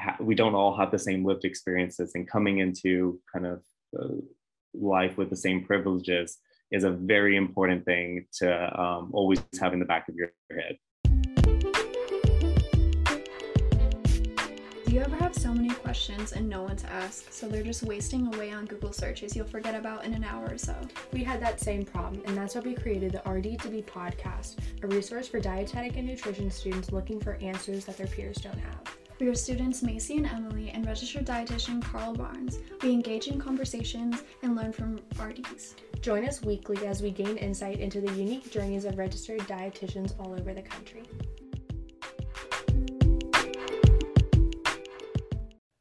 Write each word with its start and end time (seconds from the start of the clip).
ha- 0.00 0.16
we 0.20 0.34
don't 0.34 0.54
all 0.54 0.76
have 0.76 0.90
the 0.90 0.98
same 0.98 1.24
lived 1.24 1.44
experiences, 1.44 2.12
and 2.14 2.28
coming 2.28 2.58
into 2.58 3.20
kind 3.32 3.46
of 3.46 3.62
uh, 3.98 4.14
life 4.74 5.16
with 5.16 5.30
the 5.30 5.36
same 5.36 5.64
privileges 5.64 6.38
is 6.70 6.84
a 6.84 6.90
very 6.90 7.36
important 7.36 7.84
thing 7.84 8.26
to 8.32 8.80
um, 8.80 9.10
always 9.12 9.42
have 9.60 9.72
in 9.72 9.80
the 9.80 9.84
back 9.84 10.08
of 10.08 10.14
your 10.14 10.32
head. 10.50 10.76
Do 14.86 14.96
you 14.96 15.02
ever 15.02 15.16
have 15.16 15.36
so 15.36 15.54
many 15.54 15.70
questions 15.70 16.32
and 16.32 16.48
no 16.48 16.62
one 16.62 16.76
to 16.76 16.90
ask, 16.90 17.32
so 17.32 17.48
they're 17.48 17.62
just 17.62 17.84
wasting 17.84 18.34
away 18.34 18.50
on 18.52 18.66
Google 18.66 18.92
searches 18.92 19.36
you'll 19.36 19.46
forget 19.46 19.76
about 19.76 20.04
in 20.04 20.14
an 20.14 20.24
hour 20.24 20.48
or 20.50 20.58
so? 20.58 20.74
We 21.12 21.22
had 21.22 21.40
that 21.42 21.60
same 21.60 21.84
problem, 21.84 22.22
and 22.26 22.36
that's 22.36 22.56
why 22.56 22.62
we 22.62 22.74
created 22.74 23.12
the 23.12 23.30
RD 23.30 23.60
to 23.60 23.68
Be 23.68 23.82
podcast, 23.82 24.56
a 24.82 24.88
resource 24.88 25.28
for 25.28 25.38
dietetic 25.38 25.96
and 25.96 26.08
nutrition 26.08 26.50
students 26.50 26.90
looking 26.90 27.20
for 27.20 27.34
answers 27.40 27.84
that 27.84 27.96
their 27.96 28.08
peers 28.08 28.38
don't 28.38 28.58
have. 28.58 28.99
We 29.20 29.28
are 29.28 29.34
students 29.34 29.82
Macy 29.82 30.16
and 30.16 30.24
Emily 30.24 30.70
and 30.70 30.86
registered 30.86 31.26
dietitian 31.26 31.82
Carl 31.82 32.14
Barnes. 32.14 32.58
We 32.82 32.90
engage 32.90 33.26
in 33.28 33.38
conversations 33.38 34.22
and 34.42 34.56
learn 34.56 34.72
from 34.72 34.98
RDs. 35.22 35.76
Join 36.00 36.26
us 36.26 36.40
weekly 36.40 36.86
as 36.86 37.02
we 37.02 37.10
gain 37.10 37.36
insight 37.36 37.80
into 37.80 38.00
the 38.00 38.10
unique 38.14 38.50
journeys 38.50 38.86
of 38.86 38.96
registered 38.96 39.40
dietitians 39.40 40.18
all 40.18 40.32
over 40.32 40.54
the 40.54 40.62
country. 40.62 41.02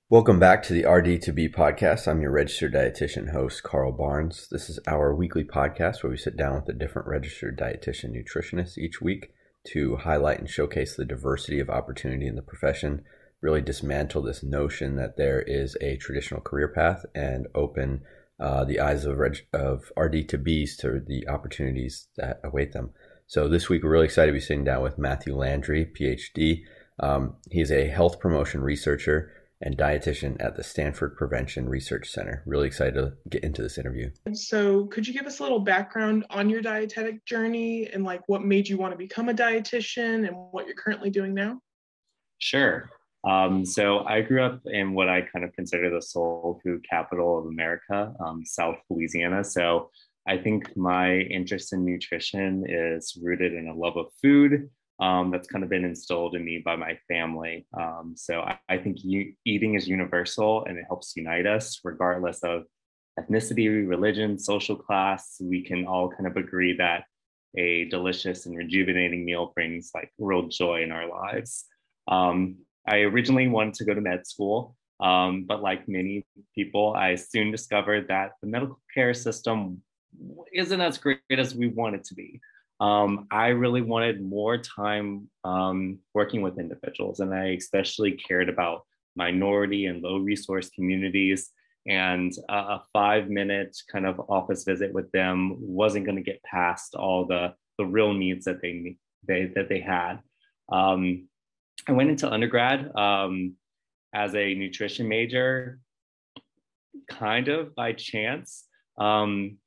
Welcome 0.10 0.38
back 0.38 0.62
to 0.63 0.74
the 0.74 0.84
RD2B 0.84 1.55
podcast. 1.55 2.10
I'm 2.10 2.21
your 2.21 2.32
registered 2.32 2.74
dietitian 2.74 3.32
host, 3.32 3.63
Carl 3.63 3.94
Barnes. 3.94 4.49
This 4.52 4.70
is 4.70 4.82
our 4.85 5.16
weekly 5.16 5.46
podcast 5.46 6.04
where 6.04 6.12
we 6.12 6.18
sit 6.18 6.35
down 6.35 6.55
with 6.55 6.68
a 6.68 6.77
different 6.77 7.08
registered 7.08 7.58
dietitian 7.58 8.12
nutritionist 8.12 8.77
each 8.77 9.02
week 9.02 9.32
to 9.68 9.96
highlight 9.96 10.40
and 10.40 10.49
showcase 10.49 10.98
the 10.98 11.05
diversity 11.05 11.62
of 11.62 11.70
opportunity 11.70 12.27
in 12.27 12.35
the 12.35 12.41
profession, 12.41 13.05
really 13.41 13.61
dismantle 13.61 14.21
this 14.21 14.43
notion 14.43 14.95
that 14.98 15.17
there 15.17 15.41
is 15.41 15.77
a 15.81 15.98
traditional 15.98 16.41
career 16.41 16.67
path 16.67 17.05
and 17.16 17.48
open 17.55 18.02
uh, 18.40 18.63
the 18.63 18.79
eyes 18.79 19.05
of, 19.05 19.18
reg- 19.18 19.48
of 19.54 19.91
RD2Bs 19.98 20.77
to 20.77 21.01
the 21.05 21.27
opportunities 21.27 22.07
that 22.18 22.40
await 22.43 22.71
them. 22.71 22.91
So 23.27 23.48
this 23.48 23.70
week, 23.70 23.84
we're 23.84 23.91
really 23.91 24.05
excited 24.05 24.31
to 24.31 24.34
be 24.34 24.40
sitting 24.40 24.63
down 24.63 24.81
with 24.81 24.98
Matthew 24.98 25.35
Landry, 25.35 25.85
PhD. 25.85 26.62
Um, 26.99 27.35
he's 27.51 27.71
a 27.71 27.87
health 27.87 28.20
promotion 28.20 28.62
researcher 28.62 29.31
and 29.62 29.77
dietitian 29.77 30.37
at 30.43 30.55
the 30.55 30.63
Stanford 30.63 31.15
Prevention 31.18 31.68
Research 31.68 32.09
Center. 32.09 32.43
Really 32.46 32.68
excited 32.68 32.96
to 32.96 33.13
get 33.29 33.43
into 33.43 33.62
this 33.62 33.77
interview. 33.77 34.09
So, 34.34 34.85
could 34.85 35.07
you 35.07 35.13
give 35.13 35.26
us 35.26 35.40
a 35.40 35.43
little 35.43 35.59
background 35.59 36.26
on 36.29 36.49
your 36.49 36.62
dietetic 36.62 37.26
journey 37.26 37.87
and 37.91 38.03
like 38.03 38.21
what 38.27 38.41
made 38.41 38.68
you 38.68 38.77
want 38.77 38.93
to 38.93 38.98
become 38.98 39.29
a 39.29 39.34
dietitian 39.34 40.27
and 40.27 40.35
what 40.51 40.65
you're 40.65 40.76
currently 40.76 41.09
doing 41.09 41.34
now? 41.34 41.59
Sure. 42.37 42.90
Um, 43.23 43.65
so, 43.65 43.99
I 43.99 44.21
grew 44.21 44.43
up 44.43 44.62
in 44.65 44.93
what 44.93 45.09
I 45.09 45.21
kind 45.21 45.43
of 45.43 45.53
consider 45.53 45.89
the 45.89 46.01
soul 46.01 46.62
food 46.63 46.85
capital 46.89 47.39
of 47.39 47.45
America, 47.45 48.13
um, 48.25 48.43
South 48.45 48.77
Louisiana. 48.89 49.43
So, 49.43 49.89
I 50.27 50.37
think 50.37 50.75
my 50.77 51.15
interest 51.15 51.73
in 51.73 51.84
nutrition 51.84 52.63
is 52.67 53.17
rooted 53.21 53.53
in 53.53 53.67
a 53.67 53.73
love 53.73 53.97
of 53.97 54.07
food 54.21 54.70
um, 54.99 55.31
that's 55.31 55.47
kind 55.47 55.63
of 55.63 55.70
been 55.70 55.85
instilled 55.85 56.35
in 56.35 56.43
me 56.43 56.62
by 56.63 56.75
my 56.75 56.97
family. 57.07 57.65
Um, 57.79 58.13
so 58.15 58.41
I, 58.41 58.59
I 58.67 58.77
think 58.77 58.97
you, 59.03 59.34
eating 59.45 59.75
is 59.75 59.87
universal 59.87 60.65
and 60.65 60.77
it 60.77 60.85
helps 60.87 61.13
unite 61.15 61.47
us 61.47 61.79
regardless 61.84 62.43
of 62.43 62.63
ethnicity, 63.17 63.87
religion, 63.87 64.38
social 64.38 64.75
class. 64.75 65.38
We 65.41 65.63
can 65.63 65.88
all 65.88 66.09
kind 66.09 66.28
of 66.28 66.35
agree 66.35 66.75
that 66.78 67.06
a 67.57 67.85
delicious 67.85 68.45
and 68.45 68.56
rejuvenating 68.56 69.25
meal 69.25 69.51
brings 69.56 69.91
like 69.95 70.12
real 70.19 70.47
joy 70.47 70.84
in 70.84 70.91
our 70.91 71.07
lives. 71.09 71.66
Um, 72.07 72.57
I 72.90 73.00
originally 73.01 73.47
wanted 73.47 73.75
to 73.75 73.85
go 73.85 73.94
to 73.94 74.01
med 74.01 74.25
school, 74.28 74.75
um, 75.00 75.45
but 75.47 75.62
like 75.62 75.88
many 75.88 76.25
people, 76.56 76.94
I 76.96 77.16
soon 77.16 77.51
discovered 77.51 78.07
that 78.09 78.31
the 78.41 78.47
medical 78.47 78.79
care 78.94 79.13
system 79.13 79.81
isn't 80.53 80.81
as 80.81 80.97
great 80.97 81.19
as 81.31 81.56
we 81.56 81.68
want 81.68 81.96
it 81.96 82.03
to 82.06 82.16
be 82.16 82.41
um, 82.80 83.28
I 83.30 83.47
really 83.47 83.81
wanted 83.81 84.22
more 84.22 84.58
time 84.58 85.30
um, 85.44 86.00
working 86.14 86.41
with 86.41 86.59
individuals, 86.59 87.19
and 87.19 87.34
I 87.34 87.47
especially 87.47 88.14
cared 88.14 88.47
about 88.47 88.84
minority 89.16 89.88
and 89.88 90.02
low 90.02 90.18
resource 90.18 90.69
communities. 90.69 91.50
And 91.88 92.31
a 92.50 92.80
five 92.94 93.30
minute 93.30 93.75
kind 93.91 94.06
of 94.06 94.22
office 94.30 94.64
visit 94.64 94.94
with 94.94 95.12
them 95.12 95.56
wasn't 95.59 96.06
going 96.06 96.18
to 96.18 96.24
get 96.24 96.44
past 96.44 96.94
all 96.94 97.25
the, 97.25 97.53
the 97.78 97.85
real 97.85 98.14
needs 98.14 98.46
that 98.46 98.62
they, 98.62 98.97
they 99.28 99.46
that 99.56 99.69
they 99.69 99.80
had. 99.80 100.19
Um, 100.72 101.28
I 101.88 101.91
went 101.91 102.09
into 102.09 102.31
undergrad 102.31 102.95
um, 102.95 103.56
as 104.13 104.35
a 104.35 104.53
nutrition 104.53 105.07
major, 105.07 105.79
kind 107.09 107.47
of 107.47 107.75
by 107.75 107.94
chance. 107.94 108.66
Um, 108.97 109.57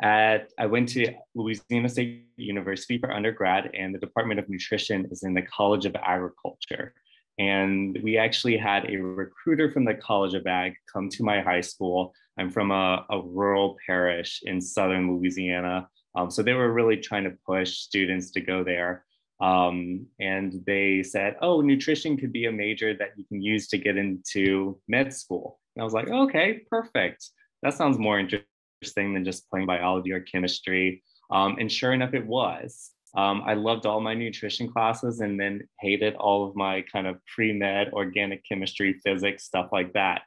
at 0.00 0.52
I 0.58 0.66
went 0.66 0.88
to 0.90 1.12
Louisiana 1.34 1.88
State 1.88 2.26
University 2.36 2.98
for 2.98 3.12
undergrad, 3.12 3.70
and 3.74 3.94
the 3.94 3.98
Department 3.98 4.38
of 4.38 4.48
Nutrition 4.48 5.08
is 5.10 5.24
in 5.24 5.34
the 5.34 5.42
College 5.42 5.86
of 5.86 5.96
Agriculture. 5.96 6.94
And 7.38 7.98
we 8.02 8.16
actually 8.16 8.56
had 8.56 8.90
a 8.90 8.96
recruiter 8.96 9.70
from 9.70 9.84
the 9.84 9.94
College 9.94 10.34
of 10.34 10.46
Ag 10.46 10.74
come 10.92 11.08
to 11.10 11.22
my 11.24 11.40
high 11.40 11.60
school. 11.60 12.12
I'm 12.38 12.50
from 12.50 12.70
a, 12.70 13.04
a 13.10 13.20
rural 13.20 13.76
parish 13.86 14.40
in 14.44 14.60
southern 14.60 15.12
Louisiana. 15.12 15.88
Um, 16.14 16.30
so 16.30 16.42
they 16.42 16.54
were 16.54 16.72
really 16.72 16.96
trying 16.96 17.24
to 17.24 17.36
push 17.46 17.78
students 17.78 18.30
to 18.32 18.40
go 18.40 18.64
there. 18.64 19.04
Um, 19.40 20.06
and 20.18 20.62
they 20.66 21.02
said, 21.02 21.36
oh, 21.40 21.60
nutrition 21.60 22.16
could 22.16 22.32
be 22.32 22.46
a 22.46 22.52
major 22.52 22.94
that 22.94 23.10
you 23.16 23.24
can 23.24 23.40
use 23.40 23.68
to 23.68 23.78
get 23.78 23.96
into 23.96 24.78
med 24.88 25.12
school. 25.12 25.60
And 25.76 25.82
I 25.82 25.84
was 25.84 25.94
like, 25.94 26.08
okay, 26.08 26.62
perfect. 26.70 27.28
That 27.62 27.74
sounds 27.74 27.98
more 27.98 28.18
interesting 28.18 29.14
than 29.14 29.24
just 29.24 29.48
playing 29.48 29.66
biology 29.66 30.12
or 30.12 30.20
chemistry. 30.20 31.02
Um, 31.30 31.56
and 31.60 31.70
sure 31.70 31.92
enough, 31.92 32.14
it 32.14 32.26
was. 32.26 32.90
Um, 33.16 33.42
I 33.46 33.54
loved 33.54 33.86
all 33.86 34.00
my 34.00 34.14
nutrition 34.14 34.70
classes 34.70 35.20
and 35.20 35.40
then 35.40 35.66
hated 35.80 36.14
all 36.16 36.48
of 36.48 36.56
my 36.56 36.84
kind 36.92 37.06
of 37.06 37.16
pre 37.34 37.52
med, 37.52 37.92
organic 37.92 38.44
chemistry, 38.46 39.00
physics, 39.04 39.44
stuff 39.44 39.68
like 39.72 39.92
that. 39.94 40.22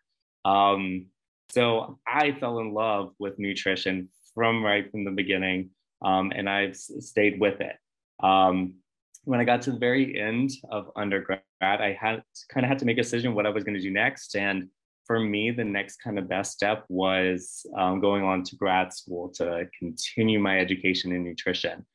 Um, 0.46 1.08
so 1.50 2.00
I 2.08 2.32
fell 2.32 2.60
in 2.60 2.74
love 2.74 3.14
with 3.20 3.38
nutrition 3.38 4.10
from 4.34 4.64
right 4.64 4.90
from 4.90 5.04
the 5.04 5.12
beginning, 5.12 5.72
um, 6.02 6.32
and 6.34 6.50
I've 6.50 6.76
stayed 6.78 7.40
with 7.40 7.60
it. 7.62 7.76
Um, 8.24 8.76
when 9.24 9.40
I 9.40 9.44
got 9.44 9.62
to 9.64 9.72
the 9.72 9.78
very 9.78 10.20
end 10.20 10.52
of 10.72 10.90
undergrad, 10.96 11.42
I 11.62 11.98
had 12.00 12.24
kind 12.50 12.66
of 12.66 12.70
had 12.70 12.80
to 12.80 12.86
make 12.86 12.98
a 12.98 13.04
decision 13.04 13.36
what 13.36 13.46
I 13.46 13.50
was 13.50 13.64
going 13.64 13.76
to 13.76 13.82
do 13.82 13.92
next. 13.92 14.36
And 14.36 14.70
for 15.06 15.20
me, 15.20 15.52
the 15.52 15.64
next 15.64 15.98
kind 15.98 16.18
of 16.18 16.28
best 16.28 16.54
step 16.54 16.86
was 16.90 17.66
um, 17.78 18.00
going 18.00 18.24
on 18.24 18.44
to 18.44 18.56
grad 18.56 18.94
school 18.94 19.30
to 19.36 19.68
continue 19.78 20.40
my 20.40 20.60
education 20.60 21.12
in 21.12 21.24
nutrition. 21.24 21.86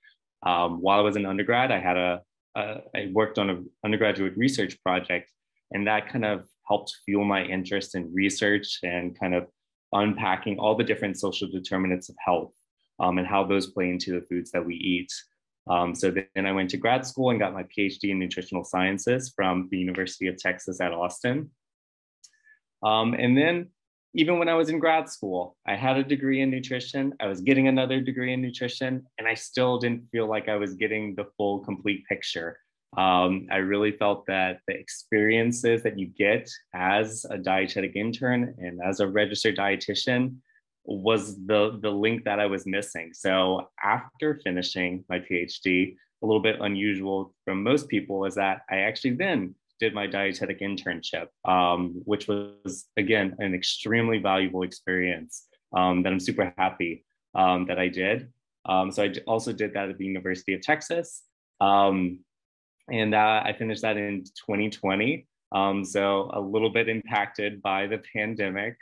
Um, 0.45 0.81
while 0.81 0.99
I 0.99 1.03
was 1.03 1.17
in 1.17 1.27
undergrad, 1.27 1.73
I 1.73 1.81
had 1.81 1.97
a, 1.97 2.23
a 2.57 2.81
I 2.95 3.11
worked 3.13 3.39
on 3.39 3.51
an 3.51 3.71
undergraduate 3.85 4.37
research 4.37 4.81
project, 4.83 5.33
and 5.73 5.87
that 5.87 6.09
kind 6.09 6.25
of 6.25 6.47
helped 6.69 6.95
fuel 7.05 7.25
my 7.25 7.43
interest 7.45 7.95
in 7.95 8.13
research 8.13 8.79
and 8.83 9.19
kind 9.19 9.35
of 9.35 9.47
unpacking 9.93 10.59
all 10.59 10.77
the 10.77 10.85
different 10.85 11.19
social 11.19 11.49
determinants 11.49 12.09
of 12.09 12.17
health 12.25 12.53
um, 13.01 13.19
and 13.19 13.27
how 13.27 13.45
those 13.45 13.69
play 13.69 13.89
into 13.89 14.13
the 14.13 14.27
foods 14.27 14.51
that 14.51 14.65
we 14.65 14.75
eat. 14.75 15.13
Um, 15.69 15.95
so 15.95 16.11
then 16.11 16.47
I 16.47 16.53
went 16.53 16.71
to 16.71 16.77
grad 16.77 17.05
school 17.05 17.31
and 17.31 17.41
got 17.41 17.53
my 17.53 17.65
PhD 17.65 18.11
in 18.11 18.19
nutritional 18.19 18.65
sciences 18.65 19.33
from 19.35 19.69
the 19.71 19.79
University 19.79 20.29
of 20.29 20.37
Texas 20.37 20.81
at 20.81 20.93
Austin. 20.93 21.51
Um, 22.83 23.15
and 23.15 23.37
then 23.37 23.71
even 24.15 24.39
when 24.39 24.49
I 24.49 24.55
was 24.55 24.71
in 24.71 24.79
grad 24.79 25.11
school, 25.11 25.57
I 25.67 25.75
had 25.75 25.99
a 25.99 26.05
degree 26.05 26.41
in 26.41 26.51
nutrition. 26.51 27.13
I 27.21 27.27
was 27.27 27.41
getting 27.41 27.69
another 27.69 28.01
degree 28.01 28.33
in 28.33 28.41
nutrition, 28.41 29.05
and 29.19 29.29
I 29.29 29.35
still 29.35 29.79
didn't 29.79 30.09
feel 30.11 30.27
like 30.27 30.49
I 30.49 30.57
was 30.57 30.75
getting 30.75 31.15
the 31.15 31.27
full, 31.37 31.59
complete 31.61 32.05
picture. 32.09 32.59
Um, 32.97 33.47
I 33.51 33.57
really 33.57 33.93
felt 33.93 34.25
that 34.27 34.61
the 34.67 34.75
experiences 34.75 35.83
that 35.83 35.99
you 35.99 36.07
get 36.07 36.49
as 36.75 37.27
a 37.29 37.37
dietetic 37.37 37.95
intern 37.95 38.55
and 38.59 38.81
as 38.83 39.01
a 39.01 39.07
registered 39.07 39.57
dietitian 39.57 40.37
was 40.87 41.37
the, 41.47 41.79
the 41.83 41.91
link 41.91 42.25
that 42.25 42.39
I 42.39 42.47
was 42.47 42.67
missing. 42.67 43.13
So 43.13 43.69
after 43.83 44.41
finishing 44.45 45.05
my 45.09 45.19
PhD, 45.19 45.97
a 46.23 46.27
little 46.27 46.43
bit 46.43 46.57
unusual 46.61 47.35
from 47.45 47.63
most 47.63 47.89
people 47.89 48.25
is 48.25 48.35
that 48.37 48.63
I 48.71 48.79
actually 48.79 49.15
then 49.17 49.55
did 49.79 49.95
my 49.95 50.07
dietetic 50.07 50.61
internship, 50.61 51.29
um, 51.45 52.01
which 52.05 52.29
was, 52.29 52.87
again, 52.97 53.37
an 53.39 53.55
extremely 53.55 54.19
valuable 54.19 54.63
experience 54.63 55.47
um, 55.77 56.03
that 56.03 56.13
I'm 56.13 56.21
super 56.21 56.53
happy 56.57 57.05
um, 57.35 57.67
that 57.67 57.79
I 57.79 57.89
did. 57.89 58.33
Um, 58.65 58.91
so 58.91 59.05
I 59.05 59.13
also 59.27 59.53
did 59.53 59.75
that 59.75 59.91
at 59.91 59.99
the 59.99 60.07
University 60.07 60.55
of 60.55 60.63
Texas. 60.63 61.23
Um, 61.61 62.21
and 62.91 63.15
uh, 63.15 63.43
I 63.45 63.55
finished 63.59 63.83
that 63.83 63.97
in 63.97 64.25
2020. 64.25 65.27
Um, 65.53 65.85
so 65.85 66.31
a 66.33 66.41
little 66.41 66.71
bit 66.71 66.89
impacted 66.89 67.63
by 67.63 67.87
the 67.87 68.03
pandemic, 68.13 68.77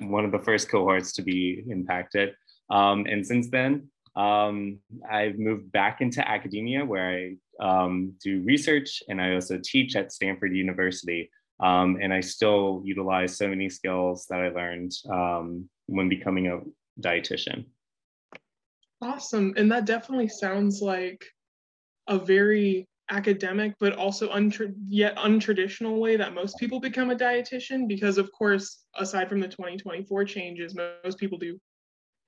one 0.00 0.24
of 0.24 0.32
the 0.32 0.38
first 0.38 0.68
cohorts 0.68 1.12
to 1.12 1.22
be 1.22 1.64
impacted. 1.68 2.34
and 2.70 3.26
since 3.26 3.48
then, 3.50 3.88
um, 4.16 4.78
I've 5.08 5.38
moved 5.38 5.70
back 5.70 6.00
into 6.00 6.26
academia 6.28 6.84
where 6.84 7.08
I 7.08 7.36
um, 7.60 8.14
do 8.22 8.42
research 8.42 9.02
and 9.08 9.20
I 9.20 9.34
also 9.34 9.60
teach 9.62 9.94
at 9.94 10.12
Stanford 10.12 10.54
University. 10.54 11.30
Um, 11.60 11.98
and 12.00 12.12
I 12.12 12.20
still 12.20 12.82
utilize 12.84 13.36
so 13.36 13.48
many 13.48 13.68
skills 13.68 14.26
that 14.30 14.40
I 14.40 14.48
learned 14.48 14.92
um, 15.10 15.68
when 15.86 16.08
becoming 16.08 16.48
a 16.48 16.60
dietitian. 17.00 17.66
Awesome. 19.00 19.54
And 19.56 19.70
that 19.70 19.84
definitely 19.84 20.28
sounds 20.28 20.80
like 20.80 21.24
a 22.08 22.18
very 22.18 22.88
academic 23.10 23.74
but 23.80 23.94
also 23.94 24.30
untra- 24.32 24.74
yet 24.88 25.16
untraditional 25.16 25.98
way 25.98 26.16
that 26.16 26.34
most 26.34 26.58
people 26.58 26.80
become 26.80 27.10
a 27.10 27.16
dietitian 27.16 27.88
because 27.88 28.18
of 28.18 28.30
course 28.32 28.84
aside 28.96 29.28
from 29.28 29.40
the 29.40 29.48
2024 29.48 30.24
changes 30.24 30.76
most 31.04 31.18
people 31.18 31.38
do 31.38 31.58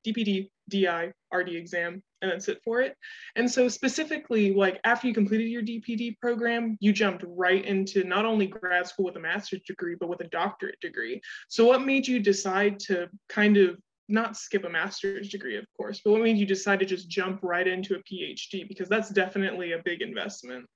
dpd 0.07 0.49
di 0.69 0.87
rd 0.87 1.49
exam 1.51 2.03
and 2.23 2.31
then 2.31 2.41
sit 2.41 2.61
for 2.63 2.81
it. 2.81 2.97
And 3.37 3.51
so 3.51 3.69
specifically 3.69 4.53
like 4.53 4.81
after 4.85 5.07
you 5.07 5.15
completed 5.15 5.49
your 5.49 5.63
dpd 5.63 6.19
program 6.19 6.77
you 6.81 6.93
jumped 6.93 7.25
right 7.27 7.65
into 7.65 8.05
not 8.05 8.25
only 8.25 8.47
grad 8.47 8.87
school 8.87 9.07
with 9.07 9.17
a 9.17 9.21
master's 9.21 9.63
degree 9.67 9.97
but 9.99 10.09
with 10.09 10.21
a 10.21 10.29
doctorate 10.29 10.81
degree. 10.81 11.21
So 11.49 11.67
what 11.67 11.85
made 11.85 12.07
you 12.07 12.21
decide 12.21 12.79
to 12.81 13.09
kind 13.29 13.57
of 13.57 13.79
not 14.11 14.37
skip 14.37 14.65
a 14.65 14.69
master's 14.69 15.29
degree, 15.29 15.57
of 15.57 15.65
course, 15.77 16.01
but 16.05 16.13
what 16.13 16.23
made 16.23 16.37
you 16.37 16.47
decide 16.47 16.81
to 16.81 16.87
just 16.87 17.09
jump 17.09 17.41
right 17.43 17.67
into 17.67 17.95
a 17.95 17.99
PhD? 17.99 18.69
Because 18.69 18.89
that's 18.89 19.11
definitely 19.11 19.73
a 19.73 19.83
big 19.85 20.03
investment. 20.03 20.67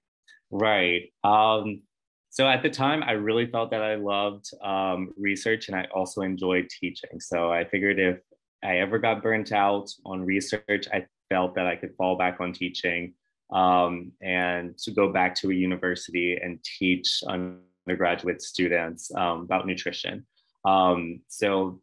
Right. 0.51 1.13
Um, 1.23 1.83
so 2.31 2.49
at 2.49 2.63
the 2.63 2.71
time, 2.71 3.03
I 3.03 3.13
really 3.13 3.47
felt 3.47 3.71
that 3.71 3.83
I 3.83 3.95
loved 3.95 4.47
um, 4.63 5.13
research 5.17 5.69
and 5.69 5.77
I 5.77 5.87
also 5.95 6.23
enjoyed 6.23 6.69
teaching. 6.69 7.21
So 7.21 7.53
I 7.53 7.65
figured 7.65 7.99
if 7.99 8.19
I 8.63 8.79
ever 8.79 8.99
got 8.99 9.23
burnt 9.23 9.53
out 9.53 9.89
on 10.05 10.25
research, 10.25 10.89
I 10.93 11.07
felt 11.29 11.55
that 11.55 11.67
I 11.67 11.77
could 11.77 11.95
fall 11.97 12.17
back 12.17 12.41
on 12.41 12.53
teaching 12.53 13.15
um, 13.53 14.13
and 14.21 14.77
to 14.79 14.91
go 14.91 15.13
back 15.13 15.35
to 15.37 15.51
a 15.51 15.55
university 15.55 16.37
and 16.43 16.59
teach 16.79 17.23
undergraduate 17.29 18.43
students 18.43 19.15
um, 19.15 19.43
about 19.43 19.67
nutrition. 19.67 20.27
Um, 20.65 21.21
so 21.29 21.81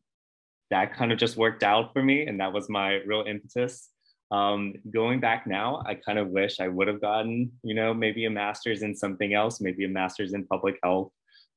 that 0.71 0.95
kind 0.95 1.11
of 1.11 1.19
just 1.19 1.37
worked 1.37 1.63
out 1.63 1.93
for 1.93 2.01
me, 2.01 2.25
and 2.25 2.39
that 2.39 2.51
was 2.51 2.69
my 2.69 3.01
real 3.05 3.23
impetus. 3.27 3.89
Um, 4.31 4.73
going 4.89 5.19
back 5.19 5.45
now, 5.45 5.83
I 5.85 5.95
kind 5.95 6.17
of 6.17 6.29
wish 6.29 6.61
I 6.61 6.69
would 6.69 6.87
have 6.87 7.01
gotten, 7.01 7.51
you 7.63 7.75
know, 7.75 7.93
maybe 7.93 8.25
a 8.25 8.29
master's 8.29 8.81
in 8.81 8.95
something 8.95 9.33
else, 9.33 9.59
maybe 9.59 9.83
a 9.83 9.89
master's 9.89 10.33
in 10.33 10.45
public 10.47 10.79
health, 10.81 11.11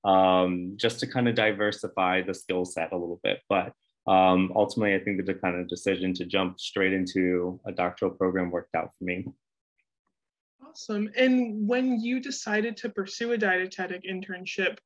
um, 0.04 0.74
just 0.76 0.98
to 1.00 1.06
kind 1.06 1.28
of 1.28 1.36
diversify 1.36 2.22
the 2.22 2.34
skill 2.34 2.64
set 2.64 2.92
a 2.92 2.96
little 2.96 3.20
bit. 3.22 3.40
But 3.48 3.72
um, 4.08 4.52
ultimately, 4.56 4.96
I 4.96 4.98
think 4.98 5.24
the 5.24 5.34
kind 5.34 5.58
of 5.58 5.68
decision 5.68 6.12
to 6.14 6.26
jump 6.26 6.58
straight 6.58 6.92
into 6.92 7.60
a 7.64 7.72
doctoral 7.72 8.10
program 8.10 8.50
worked 8.50 8.74
out 8.74 8.90
for 8.98 9.04
me. 9.04 9.28
Awesome. 10.68 11.08
And 11.16 11.68
when 11.68 12.00
you 12.00 12.18
decided 12.18 12.76
to 12.78 12.88
pursue 12.88 13.32
a 13.32 13.38
dietetic 13.38 14.02
internship, 14.02 14.78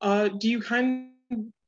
uh, 0.00 0.28
do 0.28 0.50
you 0.50 0.60
kind 0.60 1.10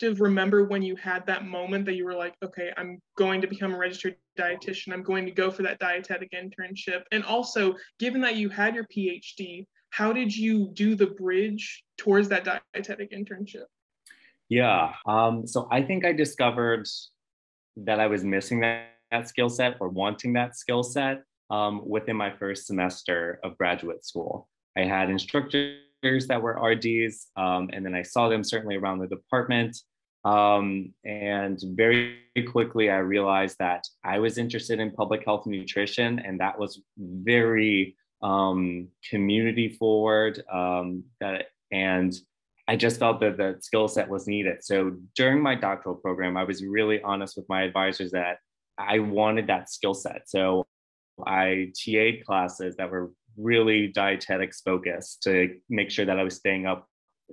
to 0.01 0.15
remember 0.15 0.65
when 0.65 0.83
you 0.83 0.97
had 0.97 1.27
that 1.27 1.45
moment 1.45 1.85
that 1.87 1.95
you 1.95 2.05
were 2.05 2.15
like, 2.15 2.35
okay, 2.45 2.71
I'm 2.77 3.01
going 3.17 3.41
to 3.41 3.47
become 3.47 3.75
a 3.75 3.79
registered 3.79 4.17
dietitian. 4.39 4.93
I'm 4.93 5.03
going 5.03 5.25
to 5.27 5.33
go 5.33 5.51
for 5.51 5.63
that 5.63 5.79
dietetic 5.79 6.31
internship. 6.33 7.03
And 7.13 7.25
also, 7.25 7.75
given 7.99 8.21
that 8.21 8.37
you 8.37 8.49
had 8.49 8.75
your 8.75 8.85
PhD, 8.85 9.67
how 9.91 10.13
did 10.13 10.35
you 10.35 10.71
do 10.75 10.95
the 10.95 11.09
bridge 11.09 11.85
towards 11.97 12.29
that 12.29 12.45
dietetic 12.45 13.13
internship? 13.13 13.65
Yeah. 14.49 14.93
Um, 15.07 15.47
so 15.47 15.69
I 15.71 15.83
think 15.83 16.05
I 16.05 16.13
discovered 16.13 16.87
that 17.77 18.01
I 18.01 18.07
was 18.07 18.25
missing 18.25 18.61
that, 18.61 18.93
that 19.11 19.29
skill 19.29 19.49
set 19.49 19.77
or 19.81 19.89
wanting 19.89 20.33
that 20.35 20.57
skill 20.57 20.83
set 20.83 21.23
um, 21.51 21.83
within 21.87 22.17
my 22.17 22.31
first 22.31 22.67
semester 22.67 23.41
of 23.43 23.57
graduate 23.59 24.05
school. 24.05 24.49
I 24.77 24.83
had 24.83 25.11
instructors 25.11 25.81
that 26.03 26.41
were 26.41 26.59
RDs, 26.61 27.29
um, 27.37 27.71
and 27.73 27.85
then 27.85 27.95
I 27.95 28.03
saw 28.03 28.29
them 28.29 28.45
certainly 28.45 28.77
around 28.77 28.99
the 28.99 29.07
department. 29.07 29.77
Um, 30.25 30.95
and 31.05 31.59
very 31.63 32.19
quickly, 32.51 32.91
I 32.91 32.99
realized 32.99 33.57
that 33.59 33.85
I 34.05 34.19
was 34.19 34.39
interested 34.39 34.81
in 34.81 34.91
public 34.93 35.25
health 35.25 35.47
nutrition, 35.47 36.19
and 36.21 36.41
that 36.41 36.59
was 36.59 36.83
very 36.99 37.97
um, 38.23 38.89
community 39.09 39.71
forward. 39.71 40.43
Um, 40.53 41.05
that 41.21 41.47
and 41.71 42.15
I 42.67 42.77
just 42.77 42.99
felt 42.99 43.21
that 43.21 43.37
the 43.37 43.57
skill 43.61 43.89
set 43.89 44.09
was 44.09 44.27
needed. 44.27 44.63
So 44.63 44.97
during 45.17 45.43
my 45.43 45.55
doctoral 45.55 45.95
program, 45.95 46.37
I 46.37 46.45
was 46.45 46.63
really 46.63 47.01
honest 47.03 47.37
with 47.37 47.49
my 47.49 47.63
advisors 47.63 48.11
that 48.11 48.39
I 48.77 48.99
wanted 48.99 49.47
that 49.47 49.71
skill 49.71 49.95
set. 49.95 50.29
So 50.29 50.67
I 51.27 51.73
TA'd 51.75 52.25
classes 52.27 52.77
that 52.77 52.91
were 52.91 53.11
really 53.39 53.89
dietetics 53.89 54.61
focused 54.61 55.23
to 55.23 55.55
make 55.69 55.91
sure 55.91 56.05
that 56.05 56.19
I 56.19 56.25
was 56.25 56.37
staying 56.37 56.67
up 56.67 56.89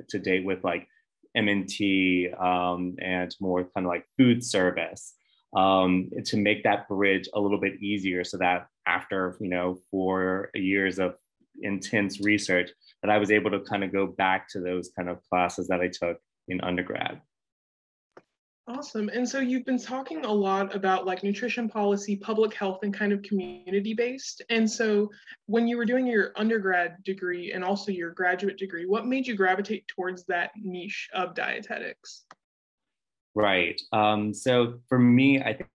to 0.09 0.19
date 0.19 0.45
with 0.45 0.63
like 0.63 0.87
MNT 1.35 2.39
um, 2.41 2.95
and 2.99 3.35
more 3.41 3.63
kind 3.63 3.85
of 3.85 3.89
like 3.89 4.05
food 4.17 4.43
service 4.43 5.13
um, 5.55 6.09
to 6.25 6.37
make 6.37 6.63
that 6.63 6.87
bridge 6.87 7.27
a 7.33 7.39
little 7.39 7.59
bit 7.59 7.81
easier 7.81 8.23
so 8.23 8.37
that 8.37 8.67
after, 8.87 9.37
you 9.39 9.49
know, 9.49 9.77
four 9.89 10.49
years 10.53 10.99
of 10.99 11.15
intense 11.61 12.21
research, 12.21 12.69
that 13.01 13.11
I 13.11 13.17
was 13.17 13.31
able 13.31 13.51
to 13.51 13.59
kind 13.61 13.83
of 13.83 13.91
go 13.91 14.05
back 14.05 14.49
to 14.49 14.59
those 14.59 14.89
kind 14.95 15.09
of 15.09 15.19
classes 15.29 15.67
that 15.67 15.81
I 15.81 15.87
took 15.87 16.17
in 16.47 16.61
undergrad. 16.61 17.21
Awesome. 18.67 19.09
And 19.09 19.29
so 19.29 19.39
you've 19.41 19.65
been 19.65 19.77
talking 19.77 20.25
a 20.25 20.31
lot 20.31 20.73
about 20.73 21.05
like 21.05 21.23
nutrition 21.23 21.69
policy, 21.69 22.15
public 22.15 22.51
health, 22.55 22.79
and 22.81 22.91
kind 22.91 23.13
of 23.13 23.21
community 23.21 23.93
based. 23.93 24.41
And 24.49 24.69
so 24.69 25.11
when 25.45 25.67
you 25.67 25.77
were 25.77 25.85
doing 25.85 26.07
your 26.07 26.31
undergrad 26.35 26.95
degree 27.03 27.51
and 27.51 27.63
also 27.63 27.91
your 27.91 28.09
graduate 28.09 28.57
degree, 28.57 28.87
what 28.87 29.05
made 29.05 29.27
you 29.27 29.35
gravitate 29.35 29.87
towards 29.87 30.25
that 30.25 30.49
niche 30.59 31.09
of 31.13 31.35
dietetics? 31.35 32.25
Right. 33.35 33.79
Um, 33.91 34.33
so 34.33 34.79
for 34.89 34.97
me, 34.97 35.41
I 35.41 35.53
think, 35.53 35.69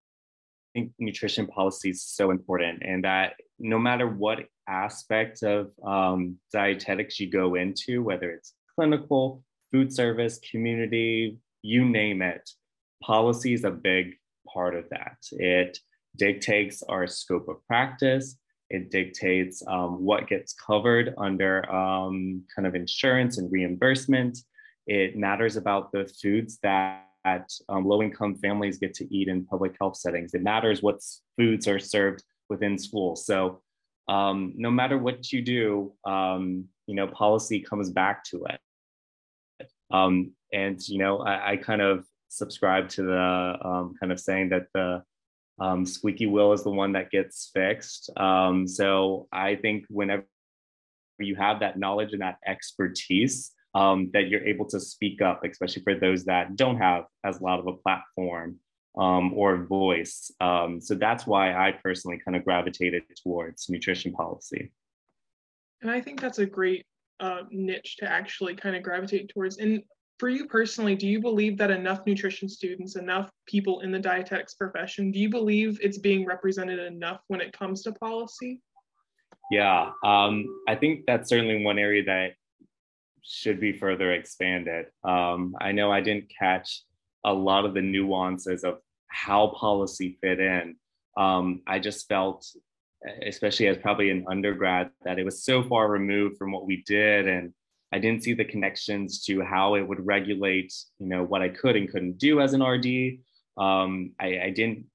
think 0.74 0.92
nutrition 0.98 1.46
policy 1.46 1.90
is 1.90 2.02
so 2.02 2.32
important, 2.32 2.82
and 2.84 3.04
that 3.04 3.34
no 3.60 3.78
matter 3.78 4.08
what 4.08 4.46
aspect 4.68 5.44
of 5.44 5.70
um, 5.86 6.38
dietetics 6.52 7.20
you 7.20 7.30
go 7.30 7.54
into, 7.54 8.02
whether 8.02 8.30
it's 8.30 8.54
clinical, 8.74 9.44
food 9.70 9.92
service, 9.92 10.40
community, 10.50 11.38
you 11.62 11.84
name 11.84 12.22
it, 12.22 12.50
policy 13.02 13.54
is 13.54 13.64
a 13.64 13.70
big 13.70 14.14
part 14.52 14.74
of 14.74 14.88
that. 14.90 15.16
It 15.32 15.78
dictates 16.16 16.82
our 16.82 17.06
scope 17.06 17.48
of 17.48 17.64
practice. 17.66 18.36
It 18.68 18.90
dictates 18.90 19.62
um, 19.66 20.04
what 20.04 20.28
gets 20.28 20.52
covered 20.52 21.14
under 21.18 21.68
um, 21.72 22.44
kind 22.54 22.66
of 22.66 22.74
insurance 22.74 23.38
and 23.38 23.50
reimbursement. 23.50 24.38
It 24.86 25.16
matters 25.16 25.56
about 25.56 25.92
the 25.92 26.10
foods 26.22 26.58
that 26.62 27.04
um, 27.68 27.84
low 27.84 28.02
income 28.02 28.36
families 28.36 28.78
get 28.78 28.94
to 28.94 29.14
eat 29.14 29.28
in 29.28 29.44
public 29.44 29.76
health 29.80 29.96
settings. 29.96 30.34
It 30.34 30.42
matters 30.42 30.82
what 30.82 31.00
foods 31.36 31.68
are 31.68 31.78
served 31.78 32.22
within 32.48 32.78
schools. 32.78 33.26
So, 33.26 33.60
um, 34.08 34.54
no 34.56 34.70
matter 34.70 34.98
what 34.98 35.30
you 35.30 35.42
do, 35.42 35.92
um, 36.04 36.64
you 36.86 36.94
know, 36.96 37.06
policy 37.06 37.60
comes 37.60 37.90
back 37.90 38.24
to 38.24 38.44
it. 38.46 39.68
Um, 39.92 40.32
and, 40.52 40.80
you 40.88 40.98
know, 40.98 41.18
I, 41.18 41.52
I 41.52 41.56
kind 41.56 41.80
of 41.80 42.04
subscribe 42.30 42.88
to 42.90 43.02
the 43.02 43.56
um, 43.62 43.94
kind 44.00 44.12
of 44.12 44.18
saying 44.18 44.48
that 44.50 44.66
the 44.72 45.02
um, 45.58 45.84
squeaky 45.84 46.26
wheel 46.26 46.52
is 46.52 46.64
the 46.64 46.70
one 46.70 46.92
that 46.92 47.10
gets 47.10 47.50
fixed. 47.52 48.10
Um, 48.16 48.66
so 48.66 49.28
I 49.30 49.56
think 49.56 49.84
whenever 49.90 50.24
you 51.18 51.36
have 51.36 51.60
that 51.60 51.78
knowledge 51.78 52.12
and 52.12 52.22
that 52.22 52.38
expertise, 52.46 53.52
um, 53.74 54.10
that 54.14 54.28
you're 54.28 54.44
able 54.44 54.66
to 54.66 54.80
speak 54.80 55.22
up, 55.22 55.44
especially 55.44 55.82
for 55.82 55.94
those 55.94 56.24
that 56.24 56.56
don't 56.56 56.78
have 56.78 57.04
as 57.24 57.40
loud 57.40 57.60
of 57.60 57.66
a 57.66 57.74
platform 57.74 58.58
um, 58.98 59.32
or 59.34 59.64
voice. 59.64 60.30
Um, 60.40 60.80
so 60.80 60.94
that's 60.94 61.26
why 61.26 61.52
I 61.52 61.72
personally 61.72 62.20
kind 62.24 62.36
of 62.36 62.44
gravitated 62.44 63.02
towards 63.22 63.68
nutrition 63.68 64.12
policy. 64.12 64.72
And 65.82 65.90
I 65.90 66.00
think 66.00 66.20
that's 66.20 66.38
a 66.38 66.46
great 66.46 66.84
uh, 67.20 67.42
niche 67.50 67.98
to 67.98 68.10
actually 68.10 68.56
kind 68.56 68.74
of 68.74 68.82
gravitate 68.82 69.30
towards. 69.32 69.58
And 69.58 69.82
for 70.20 70.28
you 70.28 70.46
personally, 70.46 70.94
do 70.94 71.08
you 71.08 71.18
believe 71.18 71.56
that 71.56 71.70
enough 71.70 72.00
nutrition 72.06 72.46
students, 72.46 72.94
enough 72.94 73.30
people 73.46 73.80
in 73.80 73.90
the 73.90 73.98
dietetics 73.98 74.52
profession, 74.52 75.10
do 75.10 75.18
you 75.18 75.30
believe 75.30 75.80
it's 75.82 75.96
being 75.96 76.26
represented 76.26 76.78
enough 76.78 77.22
when 77.28 77.40
it 77.40 77.54
comes 77.54 77.82
to 77.82 77.92
policy? 77.92 78.60
Yeah, 79.50 79.92
um, 80.04 80.44
I 80.68 80.76
think 80.76 81.06
that's 81.06 81.30
certainly 81.30 81.64
one 81.64 81.78
area 81.78 82.04
that 82.04 82.34
should 83.22 83.60
be 83.60 83.72
further 83.72 84.12
expanded. 84.12 84.86
Um, 85.02 85.56
I 85.58 85.72
know 85.72 85.90
I 85.90 86.02
didn't 86.02 86.30
catch 86.38 86.82
a 87.24 87.32
lot 87.32 87.64
of 87.64 87.72
the 87.72 87.82
nuances 87.82 88.62
of 88.62 88.78
how 89.08 89.48
policy 89.48 90.18
fit 90.20 90.38
in. 90.38 90.76
Um, 91.16 91.62
I 91.66 91.78
just 91.78 92.06
felt, 92.08 92.46
especially 93.26 93.68
as 93.68 93.78
probably 93.78 94.10
an 94.10 94.26
undergrad, 94.28 94.90
that 95.04 95.18
it 95.18 95.24
was 95.24 95.44
so 95.44 95.62
far 95.62 95.88
removed 95.90 96.36
from 96.36 96.52
what 96.52 96.66
we 96.66 96.84
did 96.86 97.26
and 97.26 97.54
I 97.92 97.98
didn't 97.98 98.22
see 98.22 98.34
the 98.34 98.44
connections 98.44 99.24
to 99.24 99.42
how 99.42 99.74
it 99.74 99.86
would 99.86 100.04
regulate, 100.06 100.72
you 100.98 101.06
know, 101.06 101.24
what 101.24 101.42
I 101.42 101.48
could 101.48 101.76
and 101.76 101.90
couldn't 101.90 102.18
do 102.18 102.40
as 102.40 102.52
an 102.54 102.62
RD. 102.62 103.18
Um, 103.56 104.12
I, 104.20 104.40
I, 104.44 104.50
didn't, 104.50 104.86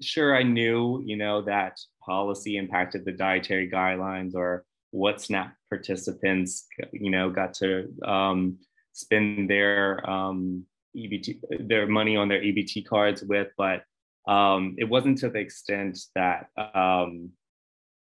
sure, 0.00 0.36
I 0.36 0.42
knew, 0.42 1.02
you 1.04 1.16
know, 1.16 1.42
that 1.42 1.78
policy 2.04 2.56
impacted 2.56 3.04
the 3.04 3.12
dietary 3.12 3.70
guidelines 3.70 4.34
or 4.34 4.64
what 4.90 5.22
SNAP 5.22 5.54
participants, 5.70 6.66
you 6.92 7.10
know, 7.10 7.30
got 7.30 7.54
to 7.54 7.88
um, 8.04 8.58
spend 8.92 9.48
their 9.50 10.08
um, 10.08 10.64
EBT, 10.96 11.40
their 11.60 11.86
money 11.86 12.16
on 12.16 12.28
their 12.28 12.40
EBT 12.40 12.86
cards 12.86 13.22
with, 13.22 13.48
but 13.56 13.82
um, 14.26 14.76
it 14.78 14.84
wasn't 14.84 15.18
to 15.18 15.28
the 15.28 15.38
extent 15.38 15.98
that 16.14 16.48
um, 16.56 17.30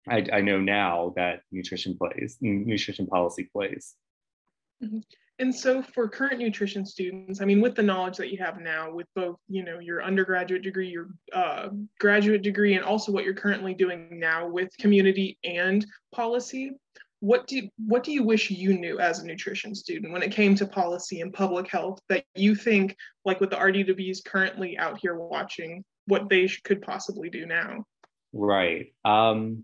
I, 0.08 0.26
I, 0.32 0.42
know 0.42 0.60
now 0.60 1.14
that 1.18 1.42
nutrition 1.52 1.98
plays, 1.98 2.38
nutrition 2.40 3.08
policy 3.08 3.50
plays. 3.52 3.96
Mm-hmm. 4.82 5.00
And 5.40 5.54
so 5.54 5.82
for 5.82 6.08
current 6.08 6.40
nutrition 6.40 6.86
students, 6.86 7.42
I 7.42 7.46
mean, 7.46 7.60
with 7.60 7.76
the 7.76 7.82
knowledge 7.82 8.18
that 8.18 8.32
you 8.32 8.38
have 8.38 8.60
now, 8.60 8.94
with 8.94 9.08
both, 9.16 9.38
you 9.50 9.64
know, 9.64 9.80
your 9.80 10.04
undergraduate 10.04 10.62
degree, 10.62 10.90
your 10.90 11.08
uh, 11.34 11.70
graduate 12.00 12.44
degree, 12.44 12.76
and 12.76 12.86
also 12.86 13.12
what 13.12 13.26
you're 13.26 13.34
currently 13.34 13.74
doing 13.74 14.20
now 14.20 14.48
with 14.48 14.70
community 14.78 15.40
and 15.44 15.86
policy, 16.14 16.72
what 17.20 17.48
do 17.48 17.68
what 17.88 18.04
do 18.04 18.12
you 18.12 18.22
wish 18.22 18.52
you 18.52 18.78
knew 18.78 19.00
as 19.00 19.20
a 19.20 19.26
nutrition 19.26 19.74
student 19.74 20.12
when 20.12 20.22
it 20.22 20.34
came 20.34 20.56
to 20.56 20.68
policy 20.68 21.22
and 21.22 21.34
public 21.34 21.70
health 21.70 22.00
that 22.10 22.26
you 22.36 22.54
think 22.54 22.98
like 23.24 23.40
with 23.40 23.50
the 23.50 23.56
RDWs 23.56 24.26
currently 24.26 24.78
out 24.78 25.00
here 25.00 25.16
watching 25.16 25.86
what 26.06 26.28
they 26.30 26.50
could 26.66 26.82
possibly 26.82 27.30
do 27.30 27.46
now? 27.46 27.86
Right. 28.34 28.94
Um, 29.06 29.64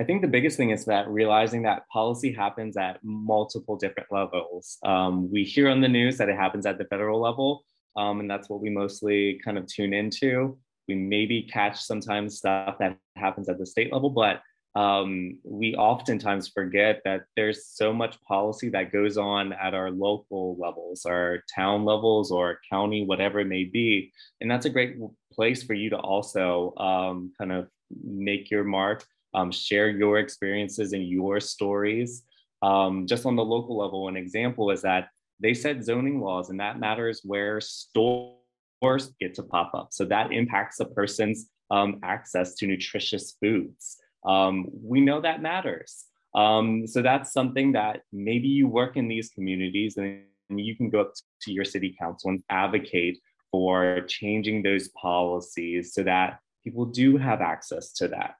I 0.00 0.04
think 0.04 0.22
the 0.22 0.28
biggest 0.28 0.56
thing 0.56 0.70
is 0.70 0.84
that 0.86 1.08
realizing 1.08 1.62
that 1.62 1.88
policy 1.88 2.32
happens 2.32 2.76
at 2.76 2.98
multiple 3.04 3.76
different 3.76 4.10
levels. 4.10 4.78
Um, 4.84 5.30
we 5.30 5.44
hear 5.44 5.68
on 5.68 5.80
the 5.80 5.88
news 5.88 6.18
that 6.18 6.28
it 6.28 6.36
happens 6.36 6.66
at 6.66 6.78
the 6.78 6.84
federal 6.86 7.20
level, 7.20 7.64
um, 7.96 8.18
and 8.18 8.28
that's 8.28 8.48
what 8.48 8.60
we 8.60 8.70
mostly 8.70 9.40
kind 9.44 9.56
of 9.56 9.66
tune 9.66 9.94
into. 9.94 10.58
We 10.88 10.96
maybe 10.96 11.42
catch 11.42 11.80
sometimes 11.80 12.38
stuff 12.38 12.76
that 12.80 12.98
happens 13.14 13.48
at 13.48 13.58
the 13.58 13.66
state 13.66 13.92
level, 13.92 14.10
but 14.10 14.42
um, 14.74 15.38
we 15.44 15.76
oftentimes 15.76 16.48
forget 16.48 17.00
that 17.04 17.26
there's 17.36 17.66
so 17.68 17.92
much 17.92 18.20
policy 18.22 18.68
that 18.70 18.92
goes 18.92 19.16
on 19.16 19.52
at 19.52 19.72
our 19.72 19.92
local 19.92 20.56
levels, 20.58 21.06
our 21.06 21.44
town 21.54 21.84
levels, 21.84 22.32
or 22.32 22.58
county, 22.68 23.04
whatever 23.04 23.38
it 23.38 23.46
may 23.46 23.62
be. 23.62 24.12
And 24.40 24.50
that's 24.50 24.66
a 24.66 24.70
great 24.70 24.96
place 25.32 25.62
for 25.62 25.74
you 25.74 25.90
to 25.90 25.96
also 25.96 26.74
um, 26.76 27.32
kind 27.38 27.52
of 27.52 27.68
make 28.02 28.50
your 28.50 28.64
mark, 28.64 29.04
um, 29.34 29.50
share 29.50 29.88
your 29.88 30.18
experiences 30.18 30.92
and 30.92 31.06
your 31.06 31.40
stories. 31.40 32.22
Um, 32.62 33.06
just 33.06 33.26
on 33.26 33.36
the 33.36 33.44
local 33.44 33.76
level, 33.76 34.08
an 34.08 34.16
example 34.16 34.70
is 34.70 34.82
that 34.82 35.08
they 35.40 35.54
set 35.54 35.84
zoning 35.84 36.20
laws, 36.20 36.50
and 36.50 36.60
that 36.60 36.78
matters 36.78 37.20
where 37.24 37.60
stores 37.60 39.12
get 39.20 39.34
to 39.34 39.42
pop 39.42 39.72
up. 39.74 39.88
So 39.90 40.04
that 40.06 40.32
impacts 40.32 40.80
a 40.80 40.86
person's 40.86 41.48
um, 41.70 42.00
access 42.02 42.54
to 42.56 42.66
nutritious 42.66 43.36
foods 43.40 43.98
um, 44.24 44.66
we 44.82 45.00
know 45.00 45.20
that 45.20 45.42
matters. 45.42 46.04
Um, 46.34 46.86
so 46.86 47.02
that's 47.02 47.32
something 47.32 47.72
that 47.72 48.00
maybe 48.12 48.48
you 48.48 48.66
work 48.66 48.96
in 48.96 49.08
these 49.08 49.30
communities 49.30 49.96
and 49.96 50.24
you 50.50 50.76
can 50.76 50.90
go 50.90 51.02
up 51.02 51.12
to 51.42 51.52
your 51.52 51.64
city 51.64 51.94
council 51.98 52.30
and 52.30 52.42
advocate 52.50 53.18
for 53.50 54.00
changing 54.08 54.62
those 54.62 54.88
policies 55.00 55.94
so 55.94 56.02
that 56.02 56.38
people 56.64 56.86
do 56.86 57.16
have 57.16 57.40
access 57.40 57.92
to 57.92 58.08
that. 58.08 58.34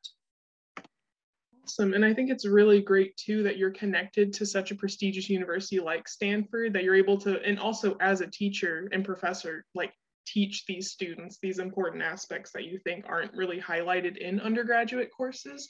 Awesome. 1.65 1.95
And 1.95 2.05
I 2.05 2.13
think 2.13 2.31
it's 2.31 2.45
really 2.45 2.83
great 2.83 3.17
too 3.17 3.43
that 3.45 3.57
you're 3.57 3.71
connected 3.71 4.35
to 4.35 4.47
such 4.47 4.71
a 4.71 4.75
prestigious 4.75 5.31
university 5.31 5.81
like 5.81 6.07
Stanford, 6.07 6.75
that 6.75 6.85
you're 6.85 6.95
able 6.95 7.17
to, 7.19 7.43
and 7.43 7.59
also 7.59 7.97
as 8.01 8.21
a 8.21 8.27
teacher 8.27 8.89
and 8.93 9.05
professor, 9.05 9.65
like 9.75 9.95
teach 10.27 10.65
these 10.67 10.91
students 10.91 11.39
these 11.41 11.59
important 11.59 12.03
aspects 12.03 12.51
that 12.53 12.65
you 12.65 12.79
think 12.79 13.05
aren't 13.09 13.35
really 13.35 13.61
highlighted 13.61 14.17
in 14.17 14.41
undergraduate 14.41 15.11
courses 15.15 15.69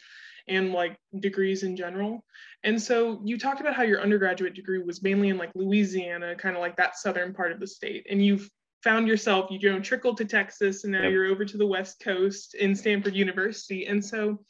and 0.48 0.72
like 0.72 0.96
degrees 1.20 1.62
in 1.62 1.76
general. 1.76 2.24
And 2.64 2.80
so 2.80 3.20
you 3.24 3.38
talked 3.38 3.60
about 3.60 3.74
how 3.74 3.82
your 3.84 4.00
undergraduate 4.00 4.54
degree 4.54 4.82
was 4.82 5.02
mainly 5.02 5.28
in 5.28 5.38
like 5.38 5.50
Louisiana, 5.54 6.34
kind 6.34 6.56
of 6.56 6.60
like 6.60 6.76
that 6.76 6.96
southern 6.96 7.34
part 7.34 7.52
of 7.52 7.60
the 7.60 7.66
state. 7.66 8.06
And 8.10 8.24
you've 8.24 8.50
found 8.82 9.08
yourself, 9.08 9.50
you 9.50 9.70
know, 9.70 9.80
trickled 9.80 10.16
to 10.18 10.24
Texas 10.24 10.84
and 10.84 10.92
now 10.92 11.02
yep. 11.02 11.12
you're 11.12 11.26
over 11.26 11.44
to 11.44 11.56
the 11.56 11.66
West 11.66 12.00
Coast 12.00 12.54
in 12.54 12.74
Stanford 12.74 13.14
University. 13.14 13.86
And 13.86 14.04
so 14.04 14.40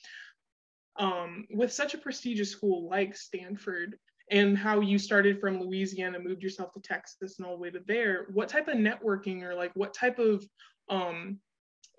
um, 0.96 1.46
with 1.50 1.72
such 1.72 1.94
a 1.94 1.98
prestigious 1.98 2.50
school 2.50 2.88
like 2.88 3.16
Stanford, 3.16 3.98
and 4.30 4.56
how 4.56 4.80
you 4.80 4.98
started 4.98 5.40
from 5.40 5.60
Louisiana, 5.60 6.18
moved 6.18 6.42
yourself 6.42 6.72
to 6.72 6.80
Texas 6.80 7.38
and 7.38 7.46
all 7.46 7.56
the 7.56 7.60
way 7.60 7.70
to 7.70 7.80
there. 7.86 8.26
What 8.32 8.48
type 8.48 8.68
of 8.68 8.76
networking 8.76 9.42
or 9.42 9.54
like 9.54 9.72
what 9.74 9.92
type 9.92 10.18
of 10.18 10.44
um, 10.88 11.38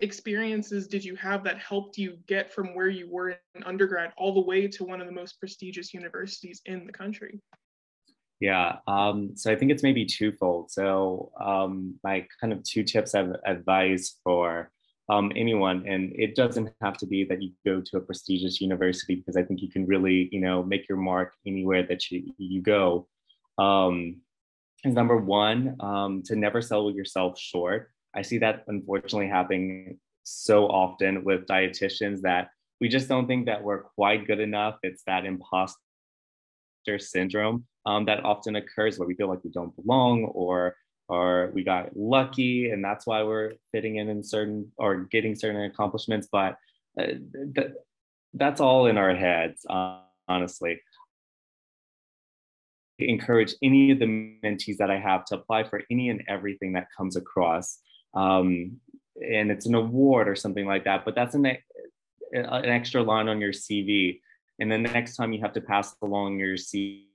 experiences 0.00 0.88
did 0.88 1.04
you 1.04 1.14
have 1.16 1.44
that 1.44 1.58
helped 1.58 1.98
you 1.98 2.18
get 2.26 2.52
from 2.52 2.74
where 2.74 2.88
you 2.88 3.08
were 3.08 3.38
in 3.54 3.62
undergrad 3.64 4.12
all 4.16 4.34
the 4.34 4.40
way 4.40 4.66
to 4.68 4.84
one 4.84 5.00
of 5.00 5.06
the 5.06 5.12
most 5.12 5.38
prestigious 5.38 5.94
universities 5.94 6.60
in 6.66 6.86
the 6.86 6.92
country? 6.92 7.40
Yeah, 8.40 8.76
um, 8.86 9.30
so 9.34 9.50
I 9.50 9.56
think 9.56 9.70
it's 9.70 9.82
maybe 9.82 10.04
twofold. 10.04 10.70
So 10.70 11.32
um, 11.40 11.94
my 12.04 12.26
kind 12.40 12.52
of 12.52 12.62
two 12.64 12.82
tips 12.82 13.14
of 13.14 13.34
advice 13.46 14.16
for 14.22 14.70
um, 15.08 15.32
anyone. 15.36 15.84
And 15.86 16.12
it 16.14 16.34
doesn't 16.34 16.70
have 16.80 16.96
to 16.98 17.06
be 17.06 17.24
that 17.24 17.42
you 17.42 17.52
go 17.64 17.80
to 17.80 17.96
a 17.96 18.00
prestigious 18.00 18.60
university 18.60 19.14
because 19.16 19.36
I 19.36 19.42
think 19.42 19.62
you 19.62 19.70
can 19.70 19.86
really, 19.86 20.28
you 20.32 20.40
know, 20.40 20.62
make 20.62 20.88
your 20.88 20.98
mark 20.98 21.34
anywhere 21.46 21.84
that 21.84 22.10
you, 22.10 22.32
you 22.38 22.60
go. 22.62 23.06
Um, 23.58 24.20
number 24.84 25.16
one, 25.16 25.76
um, 25.80 26.22
to 26.24 26.36
never 26.36 26.60
sell 26.60 26.90
yourself 26.90 27.38
short. 27.38 27.90
I 28.14 28.22
see 28.22 28.38
that 28.38 28.64
unfortunately 28.68 29.28
happening 29.28 29.98
so 30.22 30.66
often 30.66 31.22
with 31.24 31.46
dietitians 31.46 32.20
that 32.22 32.48
we 32.80 32.88
just 32.88 33.08
don't 33.08 33.26
think 33.26 33.46
that 33.46 33.62
we're 33.62 33.82
quite 33.82 34.26
good 34.26 34.40
enough. 34.40 34.76
It's 34.82 35.02
that 35.06 35.24
imposter 35.24 35.78
syndrome 36.98 37.64
um, 37.84 38.04
that 38.06 38.24
often 38.24 38.56
occurs 38.56 38.98
where 38.98 39.08
we 39.08 39.14
feel 39.14 39.28
like 39.28 39.42
we 39.44 39.50
don't 39.50 39.74
belong 39.76 40.24
or 40.24 40.76
or 41.08 41.50
we 41.54 41.62
got 41.62 41.96
lucky 41.96 42.70
and 42.70 42.84
that's 42.84 43.06
why 43.06 43.22
we're 43.22 43.52
fitting 43.72 43.96
in 43.96 44.08
in 44.08 44.22
certain 44.22 44.70
or 44.76 44.96
getting 44.96 45.34
certain 45.34 45.62
accomplishments 45.62 46.28
but 46.30 46.56
uh, 47.00 47.06
th- 47.54 47.72
that's 48.34 48.60
all 48.60 48.86
in 48.86 48.98
our 48.98 49.14
heads 49.14 49.64
uh, 49.70 50.00
honestly. 50.28 50.80
I 53.00 53.04
encourage 53.04 53.54
any 53.62 53.90
of 53.90 53.98
the 53.98 54.06
mentees 54.06 54.78
that 54.78 54.90
i 54.90 54.98
have 54.98 55.24
to 55.26 55.34
apply 55.34 55.64
for 55.64 55.82
any 55.90 56.08
and 56.08 56.22
everything 56.28 56.72
that 56.72 56.88
comes 56.96 57.16
across 57.16 57.78
um, 58.14 58.80
and 59.16 59.50
it's 59.50 59.66
an 59.66 59.74
award 59.74 60.28
or 60.28 60.34
something 60.34 60.66
like 60.66 60.84
that 60.84 61.04
but 61.04 61.14
that's 61.14 61.34
an, 61.34 61.46
an 62.32 62.64
extra 62.64 63.02
line 63.02 63.28
on 63.28 63.40
your 63.40 63.52
cv 63.52 64.20
and 64.58 64.72
the 64.72 64.78
next 64.78 65.16
time 65.16 65.32
you 65.32 65.40
have 65.40 65.52
to 65.52 65.60
pass 65.60 65.94
along 66.02 66.38
your 66.38 66.54
cv 66.54 67.05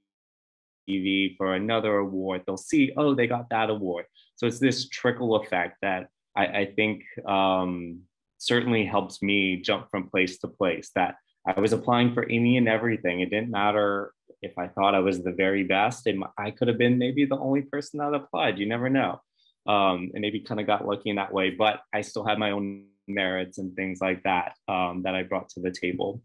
TV 0.87 1.35
for 1.37 1.53
another 1.53 1.97
award, 1.97 2.43
they'll 2.45 2.57
see, 2.57 2.91
oh, 2.97 3.13
they 3.13 3.27
got 3.27 3.49
that 3.49 3.69
award. 3.69 4.05
So 4.35 4.47
it's 4.47 4.59
this 4.59 4.89
trickle 4.89 5.35
effect 5.35 5.77
that 5.81 6.07
I, 6.35 6.45
I 6.45 6.73
think 6.75 7.03
um, 7.27 8.01
certainly 8.37 8.85
helps 8.85 9.21
me 9.21 9.61
jump 9.61 9.89
from 9.91 10.09
place 10.09 10.39
to 10.39 10.47
place. 10.47 10.91
That 10.95 11.15
I 11.45 11.59
was 11.59 11.73
applying 11.73 12.13
for 12.13 12.23
any 12.23 12.57
and 12.57 12.67
everything. 12.67 13.21
It 13.21 13.29
didn't 13.29 13.51
matter 13.51 14.13
if 14.41 14.57
I 14.57 14.67
thought 14.67 14.95
I 14.95 14.99
was 14.99 15.23
the 15.23 15.31
very 15.31 15.63
best. 15.63 16.07
And 16.07 16.23
I 16.37 16.51
could 16.51 16.67
have 16.67 16.77
been 16.77 16.97
maybe 16.97 17.25
the 17.25 17.37
only 17.37 17.61
person 17.61 17.99
that 17.99 18.13
applied. 18.13 18.57
You 18.57 18.67
never 18.67 18.89
know. 18.89 19.21
Um, 19.67 20.09
and 20.13 20.21
maybe 20.21 20.39
kind 20.39 20.59
of 20.59 20.65
got 20.65 20.87
lucky 20.87 21.11
in 21.11 21.17
that 21.17 21.31
way. 21.31 21.51
But 21.51 21.81
I 21.93 22.01
still 22.01 22.25
had 22.25 22.39
my 22.39 22.51
own 22.51 22.85
merits 23.07 23.57
and 23.57 23.75
things 23.75 23.99
like 24.01 24.23
that 24.23 24.55
um, 24.67 25.03
that 25.03 25.15
I 25.15 25.23
brought 25.23 25.49
to 25.49 25.59
the 25.59 25.71
table. 25.71 26.21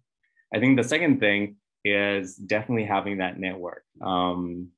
I 0.54 0.60
think 0.60 0.76
the 0.76 0.84
second 0.84 1.20
thing 1.20 1.56
is 1.86 2.34
definitely 2.34 2.84
having 2.84 3.18
that 3.18 3.38
network. 3.38 3.84
Um, 4.02 4.70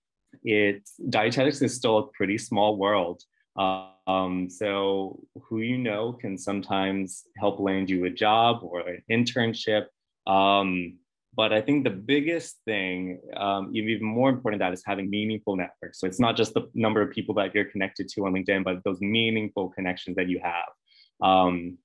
it's 0.45 0.95
dietetics 1.09 1.62
is 1.62 1.75
still 1.75 1.99
a 1.99 2.07
pretty 2.09 2.37
small 2.37 2.77
world. 2.77 3.23
Um, 3.57 4.49
so 4.50 5.21
who 5.43 5.61
you 5.61 5.79
know 5.79 6.12
can 6.12 6.37
sometimes 6.38 7.25
help 7.38 7.59
land 7.59 7.88
you 7.88 8.05
a 8.05 8.11
job 8.11 8.61
or 8.62 8.81
an 8.81 9.03
internship. 9.11 9.87
Um, 10.27 10.99
but 11.35 11.53
I 11.53 11.61
think 11.61 11.85
the 11.85 11.91
biggest 11.91 12.59
thing, 12.67 13.21
um, 13.37 13.71
even 13.75 14.05
more 14.07 14.29
important 14.29 14.61
than 14.61 14.69
that, 14.69 14.75
is 14.75 14.83
having 14.85 15.09
meaningful 15.09 15.57
networks. 15.57 16.00
So 16.00 16.07
it's 16.07 16.21
not 16.21 16.37
just 16.37 16.53
the 16.53 16.69
number 16.75 17.00
of 17.00 17.11
people 17.11 17.35
that 17.37 17.55
you're 17.55 17.65
connected 17.65 18.09
to 18.11 18.27
on 18.27 18.35
LinkedIn, 18.35 18.65
but 18.65 18.85
those 18.85 19.00
meaningful 19.00 19.71
connections 19.71 20.17
that 20.17 20.29
you 20.29 20.41
have. 20.43 20.71
Um, 21.27 21.79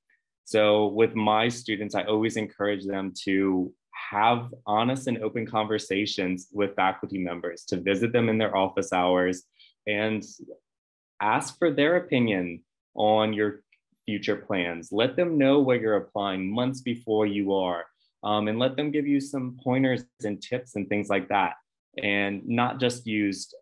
so 0.46 0.88
with 0.88 1.16
my 1.16 1.48
students, 1.48 1.96
I 1.96 2.04
always 2.04 2.36
encourage 2.36 2.86
them 2.86 3.14
to 3.24 3.74
have 4.10 4.54
honest 4.66 5.08
and 5.08 5.18
open 5.24 5.46
conversations 5.46 6.48
with 6.52 6.76
faculty 6.76 7.18
members, 7.18 7.64
to 7.66 7.78
visit 7.78 8.12
them 8.12 8.30
in 8.30 8.38
their 8.38 8.56
office 8.56 8.92
hours 8.94 9.44
and 9.88 10.24
ask 11.22 11.58
for 11.58 11.72
their 11.72 11.98
opinion 11.98 12.62
on 12.96 13.34
your 13.34 13.62
future 14.06 14.36
plans. 14.36 14.90
Let 14.92 15.16
them 15.16 15.38
know 15.38 15.60
where 15.60 15.78
you're 15.78 15.98
applying 15.98 16.54
months 16.54 16.82
before 16.82 17.26
you 17.26 17.54
are, 17.54 17.86
um, 18.24 18.48
and 18.48 18.60
let 18.60 18.76
them 18.76 18.92
give 18.92 19.08
you 19.08 19.20
some 19.20 19.58
pointers 19.64 20.04
and 20.24 20.42
tips 20.42 20.76
and 20.76 20.88
things 20.88 21.10
like 21.10 21.30
that. 21.30 21.54
And 22.02 22.48
not 22.48 22.80
just 22.80 23.06
use 23.06 23.54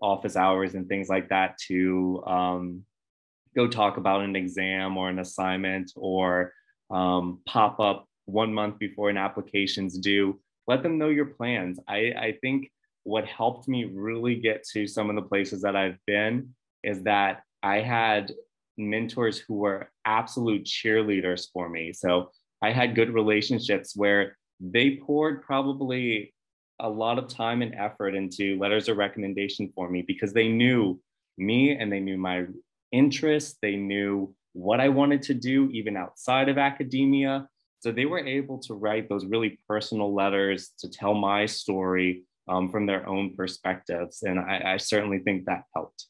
office 0.00 0.36
hours 0.36 0.74
and 0.74 0.88
things 0.88 1.08
like 1.08 1.28
that 1.28 1.58
to 1.68 2.22
um, 2.26 2.84
go 3.54 3.66
talk 3.68 3.96
about 3.96 4.22
an 4.22 4.36
exam 4.36 4.96
or 4.96 5.08
an 5.08 5.18
assignment 5.18 5.92
or 5.96 6.52
um, 6.90 7.40
pop 7.46 7.80
up 7.80 8.06
one 8.26 8.52
month 8.52 8.78
before 8.78 9.10
an 9.10 9.16
application's 9.16 9.98
due 9.98 10.38
let 10.66 10.82
them 10.82 10.98
know 10.98 11.08
your 11.08 11.26
plans 11.26 11.78
i, 11.88 12.12
I 12.16 12.38
think 12.40 12.70
what 13.04 13.26
helped 13.26 13.68
me 13.68 13.84
really 13.84 14.36
get 14.36 14.64
to 14.72 14.86
some 14.86 15.10
of 15.10 15.16
the 15.16 15.22
places 15.22 15.62
that 15.62 15.76
I've 15.76 15.98
been 16.06 16.54
is 16.82 17.02
that 17.02 17.42
I 17.62 17.80
had 17.80 18.32
mentors 18.76 19.38
who 19.38 19.54
were 19.54 19.90
absolute 20.04 20.64
cheerleaders 20.64 21.46
for 21.52 21.68
me. 21.68 21.92
So 21.92 22.30
I 22.62 22.70
had 22.72 22.94
good 22.94 23.12
relationships 23.12 23.96
where 23.96 24.36
they 24.60 24.96
poured 24.96 25.42
probably 25.42 26.32
a 26.80 26.88
lot 26.88 27.18
of 27.18 27.28
time 27.28 27.62
and 27.62 27.74
effort 27.74 28.14
into 28.14 28.58
letters 28.58 28.88
of 28.88 28.96
recommendation 28.96 29.70
for 29.74 29.88
me 29.88 30.02
because 30.02 30.32
they 30.32 30.48
knew 30.48 31.00
me 31.38 31.76
and 31.76 31.92
they 31.92 32.00
knew 32.00 32.16
my 32.16 32.46
interests. 32.92 33.58
They 33.60 33.76
knew 33.76 34.34
what 34.52 34.80
I 34.80 34.88
wanted 34.88 35.22
to 35.22 35.34
do, 35.34 35.70
even 35.70 35.96
outside 35.96 36.48
of 36.48 36.58
academia. 36.58 37.48
So 37.82 37.90
they 37.90 38.06
were 38.06 38.24
able 38.24 38.60
to 38.60 38.74
write 38.74 39.08
those 39.08 39.26
really 39.26 39.58
personal 39.66 40.14
letters 40.14 40.70
to 40.78 40.88
tell 40.88 41.14
my 41.14 41.46
story 41.46 42.22
um, 42.46 42.70
from 42.70 42.86
their 42.86 43.08
own 43.08 43.34
perspectives. 43.34 44.22
And 44.22 44.38
I, 44.38 44.74
I 44.74 44.76
certainly 44.76 45.18
think 45.18 45.46
that 45.46 45.64
helped. 45.74 46.06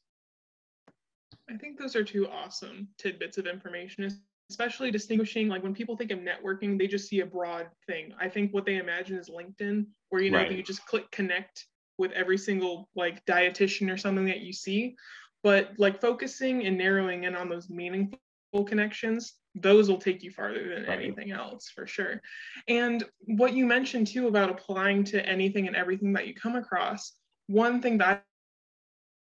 I 1.49 1.57
think 1.57 1.79
those 1.79 1.97
are 1.97 2.05
two 2.05 2.29
awesome 2.29 2.88
tidbits 2.99 3.38
of 3.38 3.47
information, 3.47 4.07
especially 4.50 4.91
distinguishing 4.91 5.49
like 5.49 5.62
when 5.62 5.73
people 5.73 5.97
think 5.97 6.11
of 6.11 6.19
networking, 6.19 6.79
they 6.79 6.87
just 6.87 7.09
see 7.09 7.21
a 7.21 7.26
broad 7.26 7.69
thing. 7.87 8.12
I 8.21 8.29
think 8.29 8.52
what 8.52 8.67
they 8.67 8.76
imagine 8.76 9.17
is 9.17 9.31
LinkedIn, 9.31 9.87
where 10.11 10.21
you 10.21 10.31
know 10.31 10.38
right. 10.38 10.52
you 10.52 10.62
just 10.62 10.85
click 10.85 11.11
connect 11.11 11.69
with 11.97 12.12
every 12.12 12.37
single 12.37 12.91
like 12.95 13.25
dietitian 13.25 13.91
or 13.91 13.97
something 13.97 14.26
that 14.26 14.41
you 14.41 14.52
see. 14.52 14.95
But 15.43 15.71
like 15.79 16.02
focusing 16.02 16.67
and 16.67 16.76
narrowing 16.76 17.25
in 17.25 17.35
on 17.35 17.49
those 17.49 17.71
meaningful 17.71 18.19
connections, 18.67 19.37
those 19.54 19.88
will 19.88 19.99
take 19.99 20.23
you 20.23 20.30
farther 20.30 20.75
than 20.75 20.87
right. 20.87 20.99
anything 20.99 21.30
else 21.30 21.71
for 21.75 21.87
sure. 21.87 22.21
And 22.68 23.04
what 23.26 23.52
you 23.52 23.66
mentioned 23.66 24.06
too 24.06 24.28
about 24.28 24.50
applying 24.50 25.04
to 25.04 25.25
anything 25.26 25.66
and 25.66 25.76
everything 25.76 26.12
that 26.14 26.26
you 26.26 26.35
come 26.35 26.56
across, 26.56 27.12
one 27.49 27.82
thing 27.82 27.99
that 27.99 28.25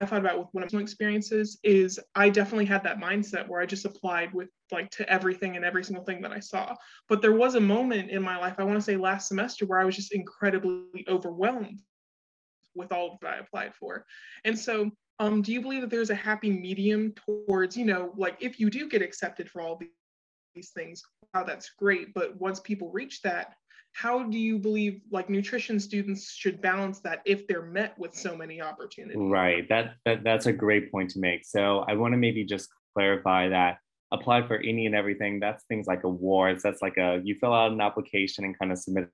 I 0.02 0.06
thought 0.06 0.20
about 0.20 0.40
with 0.40 0.48
one 0.52 0.64
of 0.64 0.74
my 0.74 0.82
experiences 0.82 1.58
is 1.64 2.00
I 2.16 2.30
definitely 2.30 2.66
had 2.66 2.84
that 2.84 3.00
mindset 3.00 3.48
where 3.48 3.62
I 3.62 3.66
just 3.66 3.86
applied 3.86 4.34
with 4.34 4.50
like 4.72 4.90
to 4.92 5.10
everything 5.10 5.56
and 5.56 5.64
every 5.64 5.84
single 5.84 6.04
thing 6.04 6.22
that 6.22 6.32
I 6.32 6.40
saw. 6.40 6.76
But 7.08 7.22
there 7.22 7.34
was 7.34 7.56
a 7.56 7.62
moment 7.62 8.10
in 8.10 8.22
my 8.22 8.38
life, 8.38 8.56
I 8.58 8.64
want 8.64 8.78
to 8.78 8.82
say 8.82 8.98
last 8.98 9.28
semester, 9.28 9.66
where 9.66 9.80
I 9.80 9.86
was 9.86 9.96
just 9.96 10.14
incredibly 10.14 11.06
overwhelmed 11.08 11.82
with 12.76 12.92
all 12.92 13.18
that 13.22 13.36
I 13.36 13.38
applied 13.38 13.74
for. 13.76 14.06
And 14.44 14.58
so, 14.58 14.92
um, 15.20 15.42
do 15.42 15.54
you 15.54 15.62
believe 15.62 15.80
that 15.80 15.90
there's 15.90 16.10
a 16.10 16.16
happy 16.16 16.52
medium 16.52 17.14
towards, 17.48 17.78
you 17.78 17.86
know, 17.86 18.12
like 18.18 18.36
if 18.42 18.60
you 18.60 18.70
do 18.70 18.90
get 18.90 19.02
accepted 19.02 19.50
for 19.50 19.62
all 19.62 19.80
these 20.56 20.72
things, 20.72 21.04
wow, 21.34 21.44
that's 21.44 21.72
great. 21.78 22.14
But 22.14 22.40
once 22.40 22.60
people 22.60 22.92
reach 22.92 23.22
that, 23.22 23.56
how 23.94 24.24
do 24.24 24.38
you 24.38 24.60
believe 24.60 25.02
like 25.12 25.30
nutrition 25.30 25.80
students 25.80 26.34
should 26.34 26.62
balance 26.62 27.00
that 27.00 27.22
if 27.26 27.48
they're 27.48 27.62
met 27.62 27.98
with 27.98 28.14
so 28.14 28.36
many 28.36 28.62
opportunities? 28.62 29.18
Right. 29.18 29.68
That, 29.70 29.96
that 30.06 30.24
that's 30.24 30.48
a 30.48 30.54
great 30.54 30.92
point 30.92 31.12
to 31.12 31.20
make. 31.20 31.46
So 31.46 31.86
i 31.88 31.94
want 31.94 32.14
to 32.14 32.18
maybe 32.18 32.44
just 32.44 32.70
clarify 32.94 33.48
that 33.50 33.78
apply 34.12 34.48
for 34.48 34.58
any 34.58 34.86
and 34.86 34.96
everything 34.96 35.40
that's 35.40 35.64
things 35.66 35.88
like 35.88 36.04
awards 36.04 36.62
that's 36.62 36.82
like 36.82 36.96
a 36.98 37.20
you 37.24 37.36
fill 37.36 37.54
out 37.54 37.72
an 37.72 37.82
application 37.82 38.46
and 38.46 38.58
kind 38.58 38.72
of 38.72 38.78
submit 38.78 39.10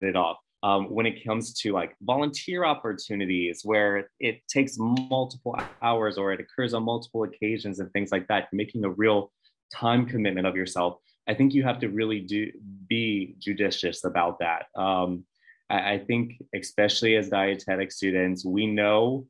it 0.00 0.16
off. 0.16 0.38
Um, 0.62 0.86
when 0.90 1.06
it 1.06 1.24
comes 1.24 1.54
to 1.60 1.72
like 1.72 1.94
volunteer 2.02 2.64
opportunities 2.64 3.60
where 3.62 4.08
it 4.18 4.40
takes 4.48 4.76
multiple 4.76 5.56
hours 5.82 6.18
or 6.18 6.32
it 6.32 6.40
occurs 6.40 6.74
on 6.74 6.82
multiple 6.82 7.22
occasions 7.24 7.78
and 7.78 7.92
things 7.92 8.10
like 8.10 8.26
that 8.28 8.48
making 8.52 8.84
a 8.84 8.90
real 8.90 9.30
time 9.72 10.06
commitment 10.06 10.46
of 10.46 10.56
yourself 10.56 10.98
I 11.28 11.34
think 11.34 11.52
you 11.52 11.62
have 11.64 11.78
to 11.80 11.88
really 11.88 12.20
do 12.20 12.50
be 12.88 13.36
judicious 13.38 14.04
about 14.04 14.38
that. 14.38 14.66
Um, 14.74 15.24
I, 15.68 15.92
I 15.92 15.98
think, 15.98 16.42
especially 16.54 17.16
as 17.16 17.28
dietetic 17.28 17.92
students, 17.92 18.46
we 18.46 18.66
know 18.66 19.26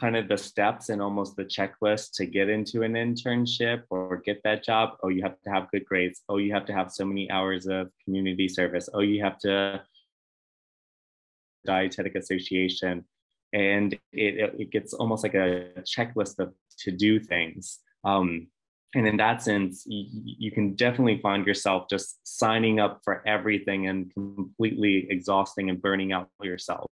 kind 0.00 0.16
of 0.16 0.28
the 0.28 0.38
steps 0.38 0.88
and 0.88 1.02
almost 1.02 1.36
the 1.36 1.44
checklist 1.44 2.12
to 2.14 2.24
get 2.24 2.48
into 2.48 2.82
an 2.82 2.94
internship 2.94 3.82
or 3.90 4.22
get 4.24 4.42
that 4.44 4.64
job. 4.64 4.96
Oh, 5.02 5.08
you 5.08 5.22
have 5.22 5.38
to 5.42 5.50
have 5.50 5.70
good 5.70 5.84
grades. 5.84 6.22
Oh, 6.30 6.38
you 6.38 6.54
have 6.54 6.64
to 6.66 6.72
have 6.72 6.90
so 6.90 7.04
many 7.04 7.30
hours 7.30 7.66
of 7.66 7.90
community 8.02 8.48
service. 8.48 8.88
Oh, 8.94 9.00
you 9.00 9.22
have 9.22 9.38
to 9.40 9.82
dietetic 11.66 12.14
association. 12.14 13.04
And 13.52 13.92
it, 14.12 14.54
it 14.58 14.70
gets 14.70 14.94
almost 14.94 15.22
like 15.22 15.34
a 15.34 15.68
checklist 15.82 16.38
of 16.38 16.54
to 16.78 16.90
do 16.90 17.20
things. 17.20 17.80
Um, 18.02 18.46
and 18.94 19.06
in 19.06 19.16
that 19.16 19.42
sense 19.42 19.84
you, 19.86 20.06
you, 20.38 20.50
can 20.50 20.74
definitely 20.74 21.18
find 21.20 21.46
yourself 21.46 21.88
just 21.88 22.18
signing 22.24 22.80
up 22.80 23.00
for 23.04 23.26
everything 23.26 23.86
and 23.88 24.12
completely 24.12 25.06
exhausting 25.10 25.70
and 25.70 25.80
burning 25.80 26.12
out 26.12 26.28
yourself. 26.42 26.90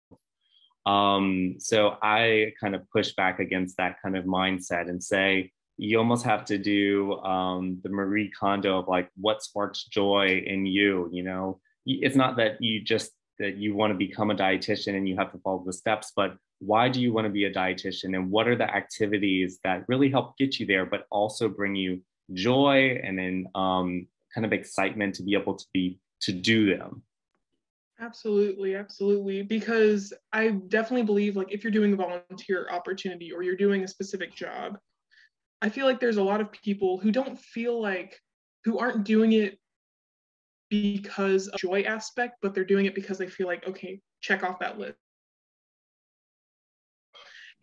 Um, 0.85 1.55
so 1.57 1.97
i 2.01 2.53
kind 2.61 2.75
of 2.75 2.87
push 2.91 3.13
back 3.15 3.39
against 3.39 3.77
that 3.77 3.97
kind 4.03 4.15
of 4.15 4.25
mindset 4.25 4.87
and 4.87 5.03
say 5.03 5.51
you 5.77 5.97
almost 5.97 6.23
have 6.25 6.45
to 6.45 6.57
do 6.57 7.13
um, 7.19 7.79
the 7.83 7.89
marie 7.89 8.31
kondo 8.39 8.79
of 8.79 8.87
like 8.87 9.09
what 9.17 9.41
sparks 9.41 9.85
joy 9.85 10.43
in 10.45 10.65
you 10.65 11.09
you 11.11 11.23
know? 11.23 11.59
It's 11.87 12.15
not 12.15 12.37
that 12.37 12.61
you 12.61 12.81
just 12.81 13.11
that 13.39 13.57
you 13.57 13.75
want 13.75 13.91
to 13.91 13.97
become 13.97 14.31
a 14.31 14.35
dietitian 14.35 14.95
and 14.95 15.07
you 15.07 15.15
have 15.15 15.31
to 15.31 15.37
follow 15.39 15.63
the 15.65 15.73
steps 15.73 16.11
but 16.15 16.37
why 16.59 16.87
do 16.89 17.01
you 17.01 17.13
want 17.13 17.25
to 17.25 17.31
be 17.31 17.45
a 17.45 17.53
dietitian 17.53 18.15
and 18.15 18.31
what 18.31 18.47
are 18.47 18.55
the 18.55 18.75
activities 18.75 19.59
that 19.63 19.83
really 19.87 20.09
help 20.09 20.37
get 20.37 20.59
you 20.59 20.65
there 20.65 20.85
but 20.85 21.05
also 21.11 21.49
bring 21.49 21.75
you 21.75 22.01
joy 22.33 22.99
and 23.03 23.17
then 23.17 23.45
um, 23.55 24.07
kind 24.33 24.45
of 24.45 24.53
excitement 24.53 25.15
to 25.15 25.23
be 25.23 25.33
able 25.33 25.55
to 25.55 25.65
be 25.73 25.99
to 26.21 26.31
do 26.31 26.75
them? 26.75 27.03
Absolutely 27.99 28.75
absolutely 28.75 29.41
because 29.41 30.11
i 30.33 30.49
definitely 30.49 31.03
believe 31.03 31.37
like 31.37 31.49
if 31.49 31.63
you're 31.63 31.71
doing 31.71 31.93
a 31.93 31.95
volunteer 31.95 32.67
opportunity 32.69 33.31
or 33.31 33.41
you're 33.41 33.55
doing 33.55 33.85
a 33.85 33.87
specific 33.87 34.35
job 34.35 34.77
i 35.61 35.69
feel 35.69 35.85
like 35.85 36.01
there's 36.01 36.17
a 36.17 36.23
lot 36.23 36.41
of 36.41 36.51
people 36.51 36.97
who 36.97 37.09
don't 37.09 37.39
feel 37.39 37.81
like 37.81 38.19
who 38.65 38.79
aren't 38.79 39.05
doing 39.05 39.31
it 39.31 39.57
because 40.69 41.47
of 41.47 41.59
joy 41.59 41.81
aspect 41.83 42.35
but 42.41 42.53
they're 42.53 42.63
doing 42.63 42.85
it 42.85 42.95
because 42.95 43.17
they 43.17 43.27
feel 43.27 43.47
like 43.47 43.67
okay 43.67 43.99
check 44.21 44.43
off 44.43 44.59
that 44.59 44.79
list 44.79 44.97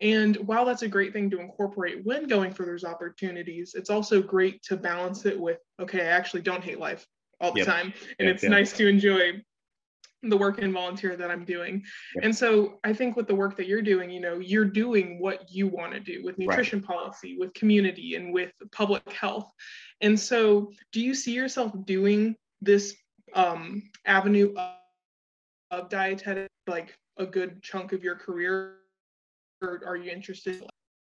and 0.01 0.35
while 0.47 0.65
that's 0.65 0.81
a 0.81 0.87
great 0.87 1.13
thing 1.13 1.29
to 1.29 1.39
incorporate 1.39 2.03
when 2.03 2.27
going 2.27 2.51
for 2.51 2.65
those 2.65 2.83
opportunities, 2.83 3.73
it's 3.73 3.89
also 3.89 4.21
great 4.21 4.61
to 4.63 4.75
balance 4.75 5.25
it 5.25 5.39
with, 5.39 5.59
okay, 5.79 6.01
I 6.01 6.09
actually 6.09 6.41
don't 6.41 6.63
hate 6.63 6.79
life 6.79 7.07
all 7.39 7.53
the 7.53 7.59
yep. 7.59 7.67
time. 7.67 7.93
And 8.19 8.27
yep, 8.27 8.35
it's 8.35 8.43
yep. 8.43 8.51
nice 8.51 8.73
to 8.73 8.87
enjoy 8.87 9.41
the 10.23 10.37
work 10.37 10.61
and 10.61 10.73
volunteer 10.73 11.15
that 11.17 11.29
I'm 11.29 11.45
doing. 11.45 11.83
And 12.21 12.35
so 12.35 12.79
I 12.83 12.93
think 12.93 13.15
with 13.15 13.27
the 13.27 13.35
work 13.35 13.57
that 13.57 13.67
you're 13.67 13.81
doing, 13.81 14.09
you 14.09 14.21
know, 14.21 14.39
you're 14.39 14.65
doing 14.65 15.19
what 15.19 15.49
you 15.49 15.67
want 15.67 15.93
to 15.93 15.99
do 15.99 16.23
with 16.23 16.37
nutrition 16.37 16.79
right. 16.79 16.87
policy, 16.87 17.37
with 17.37 17.53
community, 17.53 18.15
and 18.15 18.33
with 18.33 18.51
public 18.71 19.09
health. 19.11 19.51
And 20.01 20.19
so 20.19 20.71
do 20.91 21.01
you 21.01 21.13
see 21.13 21.33
yourself 21.33 21.73
doing 21.85 22.35
this 22.63 22.95
um, 23.33 23.83
avenue 24.05 24.53
of, 24.55 24.73
of 25.71 25.89
dietetic 25.89 26.47
like 26.67 26.97
a 27.17 27.25
good 27.25 27.61
chunk 27.61 27.91
of 27.93 28.03
your 28.03 28.15
career 28.15 28.75
or 29.61 29.81
are 29.85 29.95
you 29.95 30.11
interested? 30.11 30.63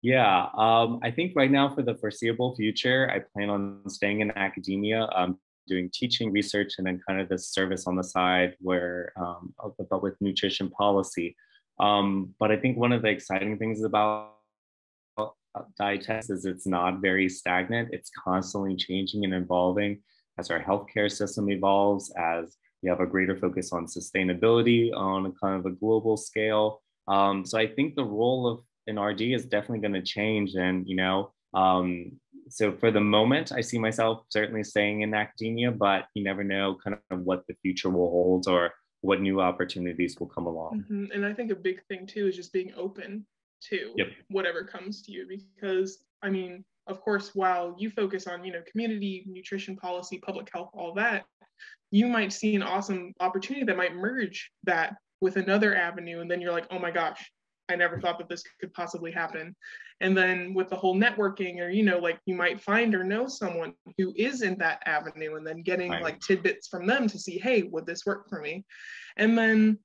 Yeah, 0.01 0.47
um, 0.57 0.99
I 1.01 1.11
think 1.11 1.33
right 1.35 1.49
now 1.49 1.73
for 1.73 1.81
the 1.81 1.95
foreseeable 1.95 2.55
future, 2.55 3.09
I 3.11 3.19
plan 3.33 3.49
on 3.49 3.81
staying 3.89 4.21
in 4.21 4.31
academia, 4.37 5.09
um, 5.15 5.39
doing 5.67 5.89
teaching 5.93 6.31
research, 6.31 6.75
and 6.77 6.87
then 6.87 7.01
kind 7.07 7.19
of 7.19 7.29
this 7.29 7.49
service 7.49 7.87
on 7.87 7.95
the 7.95 8.03
side 8.03 8.55
where, 8.59 9.11
um, 9.17 9.53
but 9.89 10.03
with 10.03 10.15
nutrition 10.21 10.69
policy. 10.69 11.35
Um, 11.79 12.33
but 12.39 12.51
I 12.51 12.57
think 12.57 12.77
one 12.77 12.91
of 12.91 13.01
the 13.01 13.09
exciting 13.09 13.57
things 13.57 13.83
about 13.83 14.33
dietetics 15.77 16.29
is 16.29 16.45
it's 16.45 16.67
not 16.67 17.01
very 17.01 17.27
stagnant. 17.27 17.89
It's 17.91 18.11
constantly 18.23 18.75
changing 18.75 19.25
and 19.25 19.33
evolving 19.33 19.99
as 20.37 20.51
our 20.51 20.61
healthcare 20.61 21.11
system 21.11 21.49
evolves, 21.49 22.11
as 22.17 22.57
we 22.83 22.89
have 22.89 22.99
a 22.99 23.05
greater 23.05 23.35
focus 23.35 23.71
on 23.71 23.85
sustainability 23.85 24.95
on 24.95 25.25
a 25.25 25.31
kind 25.31 25.59
of 25.59 25.65
a 25.65 25.75
global 25.75 26.17
scale. 26.17 26.81
Um, 27.07 27.45
so 27.45 27.57
I 27.57 27.67
think 27.67 27.95
the 27.95 28.05
role 28.05 28.47
of 28.47 28.61
an 28.87 28.99
RD 28.99 29.21
is 29.21 29.45
definitely 29.45 29.79
going 29.79 29.93
to 29.93 30.01
change. 30.01 30.55
And, 30.55 30.87
you 30.87 30.95
know, 30.95 31.31
um, 31.53 32.11
so 32.49 32.71
for 32.71 32.91
the 32.91 33.01
moment, 33.01 33.51
I 33.51 33.61
see 33.61 33.77
myself 33.77 34.23
certainly 34.29 34.63
staying 34.63 35.01
in 35.01 35.13
academia, 35.13 35.71
but 35.71 36.05
you 36.13 36.23
never 36.23 36.43
know 36.43 36.77
kind 36.83 36.97
of 37.11 37.19
what 37.21 37.45
the 37.47 37.55
future 37.61 37.89
will 37.89 38.09
hold 38.09 38.47
or 38.47 38.71
what 39.01 39.21
new 39.21 39.41
opportunities 39.41 40.17
will 40.19 40.27
come 40.27 40.45
along. 40.45 40.83
Mm-hmm. 40.83 41.11
And 41.13 41.25
I 41.25 41.33
think 41.33 41.51
a 41.51 41.55
big 41.55 41.83
thing 41.87 42.05
too 42.05 42.27
is 42.27 42.35
just 42.35 42.53
being 42.53 42.73
open 42.77 43.25
to 43.69 43.93
yep. 43.95 44.07
whatever 44.29 44.63
comes 44.63 45.01
to 45.03 45.11
you 45.11 45.27
because 45.27 45.99
I 46.21 46.29
mean, 46.29 46.63
of 46.87 47.01
course, 47.01 47.31
while 47.33 47.75
you 47.77 47.89
focus 47.89 48.27
on, 48.27 48.43
you 48.43 48.51
know, 48.51 48.61
community, 48.69 49.25
nutrition 49.27 49.75
policy, 49.75 50.19
public 50.19 50.49
health, 50.53 50.69
all 50.73 50.93
that, 50.95 51.25
you 51.91 52.07
might 52.07 52.33
see 52.33 52.55
an 52.55 52.63
awesome 52.63 53.13
opportunity 53.19 53.65
that 53.65 53.77
might 53.77 53.95
merge 53.95 54.51
that 54.63 54.95
with 55.21 55.37
another 55.37 55.75
avenue 55.75 56.21
and 56.21 56.29
then 56.29 56.41
you're 56.41 56.51
like 56.51 56.67
oh 56.71 56.79
my 56.79 56.91
gosh 56.91 57.31
i 57.69 57.75
never 57.75 57.99
thought 57.99 58.17
that 58.17 58.29
this 58.29 58.43
could 58.59 58.73
possibly 58.73 59.11
happen 59.11 59.55
and 59.99 60.15
then 60.15 60.53
with 60.53 60.69
the 60.69 60.75
whole 60.75 60.95
networking 60.95 61.59
or 61.59 61.69
you 61.69 61.83
know 61.83 61.97
like 61.97 62.19
you 62.25 62.35
might 62.35 62.61
find 62.61 62.93
or 62.93 63.03
know 63.03 63.27
someone 63.27 63.73
who 63.97 64.13
is 64.15 64.41
in 64.41 64.57
that 64.57 64.81
avenue 64.85 65.35
and 65.35 65.45
then 65.45 65.61
getting 65.61 65.91
right. 65.91 66.03
like 66.03 66.19
tidbits 66.19 66.67
from 66.67 66.85
them 66.85 67.07
to 67.07 67.17
see 67.17 67.37
hey 67.37 67.63
would 67.63 67.85
this 67.85 68.05
work 68.05 68.29
for 68.29 68.41
me 68.41 68.63
and 69.17 69.37
then 69.37 69.77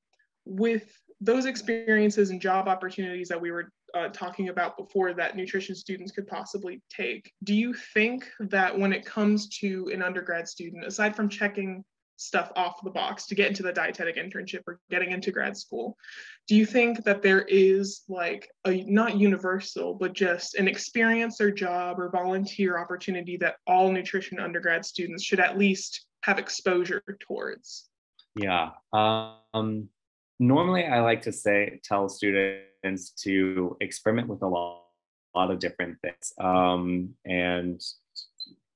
with 0.44 0.92
those 1.20 1.46
experiences 1.46 2.30
and 2.30 2.40
job 2.40 2.68
opportunities 2.68 3.28
that 3.28 3.40
we 3.40 3.50
were 3.50 3.70
uh, 3.94 4.08
talking 4.08 4.48
about 4.48 4.76
before 4.76 5.12
that 5.14 5.36
nutrition 5.36 5.74
students 5.74 6.12
could 6.12 6.26
possibly 6.26 6.80
take. 6.90 7.32
Do 7.44 7.54
you 7.54 7.74
think 7.94 8.28
that 8.40 8.76
when 8.76 8.92
it 8.92 9.04
comes 9.04 9.48
to 9.60 9.90
an 9.92 10.02
undergrad 10.02 10.48
student, 10.48 10.86
aside 10.86 11.14
from 11.14 11.28
checking 11.28 11.84
stuff 12.16 12.52
off 12.54 12.82
the 12.84 12.90
box 12.90 13.26
to 13.26 13.34
get 13.34 13.48
into 13.48 13.62
the 13.62 13.72
dietetic 13.72 14.16
internship 14.16 14.60
or 14.66 14.78
getting 14.90 15.10
into 15.10 15.32
grad 15.32 15.56
school, 15.56 15.96
do 16.46 16.54
you 16.54 16.64
think 16.64 17.04
that 17.04 17.22
there 17.22 17.42
is 17.42 18.02
like 18.08 18.48
a 18.66 18.84
not 18.84 19.16
universal, 19.16 19.94
but 19.94 20.12
just 20.12 20.54
an 20.54 20.68
experience 20.68 21.40
or 21.40 21.50
job 21.50 21.98
or 21.98 22.10
volunteer 22.10 22.78
opportunity 22.78 23.36
that 23.36 23.56
all 23.66 23.90
nutrition 23.90 24.38
undergrad 24.38 24.84
students 24.84 25.24
should 25.24 25.40
at 25.40 25.58
least 25.58 26.06
have 26.22 26.38
exposure 26.38 27.02
towards? 27.20 27.88
Yeah. 28.36 28.70
Um, 28.92 29.88
normally, 30.42 30.84
I 30.84 31.00
like 31.00 31.22
to 31.22 31.32
say, 31.32 31.80
tell 31.84 32.08
students 32.08 33.10
to 33.22 33.76
experiment 33.80 34.28
with 34.28 34.42
a 34.42 34.46
lot, 34.46 34.82
lot 35.34 35.50
of 35.50 35.58
different 35.58 35.98
things. 36.02 36.32
Um, 36.40 37.14
and 37.24 37.80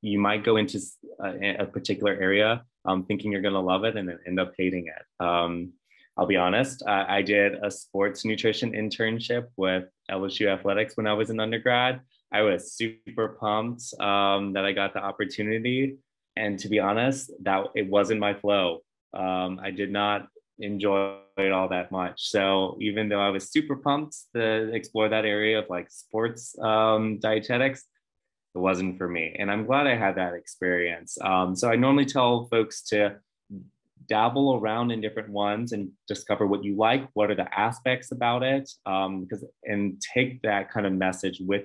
you 0.01 0.19
might 0.19 0.45
go 0.45 0.57
into 0.57 0.79
a, 1.21 1.57
a 1.61 1.67
particular 1.67 2.13
area 2.13 2.65
um, 2.85 3.05
thinking 3.05 3.33
you're 3.33 3.43
going 3.43 3.55
to 3.55 3.61
love 3.61 3.85
it 3.85 3.97
and 3.97 4.09
then 4.09 4.19
end 4.27 4.39
up 4.39 4.53
hating 4.57 4.87
it. 4.87 5.25
Um, 5.25 5.73
I'll 6.17 6.27
be 6.27 6.37
honest, 6.37 6.83
I, 6.87 7.19
I 7.19 7.23
did 7.23 7.55
a 7.63 7.71
sports 7.71 8.25
nutrition 8.25 8.73
internship 8.73 9.49
with 9.57 9.85
LSU 10.11 10.47
Athletics 10.49 10.97
when 10.97 11.07
I 11.07 11.13
was 11.13 11.31
an 11.31 11.41
undergrad. 11.41 12.01
I 12.33 12.43
was 12.43 12.73
super 12.73 13.37
pumped 13.41 13.83
um, 14.01 14.53
that 14.55 14.65
I 14.65 14.73
got 14.73 14.95
the 14.95 15.01
opportunity. 15.01 15.99
And 16.37 16.59
to 16.61 16.69
be 16.69 16.79
honest, 16.79 17.31
that 17.43 17.67
it 17.75 17.89
wasn't 17.89 18.21
my 18.21 18.35
flow. 18.35 18.83
Um, 19.15 19.61
I 19.63 19.71
did 19.71 19.91
not 19.91 20.29
enjoy 20.59 21.19
it 21.37 21.53
all 21.53 21.69
that 21.69 21.93
much. 21.93 22.31
So 22.31 22.79
even 22.81 23.09
though 23.09 23.21
I 23.21 23.31
was 23.31 23.51
super 23.51 23.77
pumped 23.77 24.17
to 24.35 24.75
explore 24.75 25.09
that 25.09 25.25
area 25.25 25.59
of 25.59 25.67
like 25.69 25.91
sports 25.91 26.57
um, 26.59 27.19
dietetics, 27.19 27.85
it 28.55 28.59
wasn't 28.59 28.97
for 28.97 29.09
me. 29.09 29.37
And 29.39 29.51
I'm 29.51 29.67
glad 29.67 29.87
I 29.87 29.97
had 29.97 30.17
that 30.17 30.35
experience. 30.35 31.19
Um, 31.21 31.55
so 31.55 31.71
I 31.71 31.77
normally 31.77 32.07
tell 32.07 32.47
folks 32.47 32.83
to 32.85 33.17
dabble 34.09 34.55
around 34.55 34.93
in 34.93 35.01
different 35.01 35.29
ones 35.29 35.73
and 35.73 35.91
discover 36.09 36.47
what 36.47 36.65
you 36.65 36.77
like, 36.77 37.09
what 37.15 37.31
are 37.31 37.35
the 37.35 37.59
aspects 37.59 38.13
about 38.13 38.43
it, 38.43 38.71
because 38.85 39.43
um, 39.43 39.51
and 39.65 40.01
take 40.01 40.43
that 40.43 40.71
kind 40.71 40.87
of 40.87 40.93
message 40.93 41.39
with. 41.41 41.65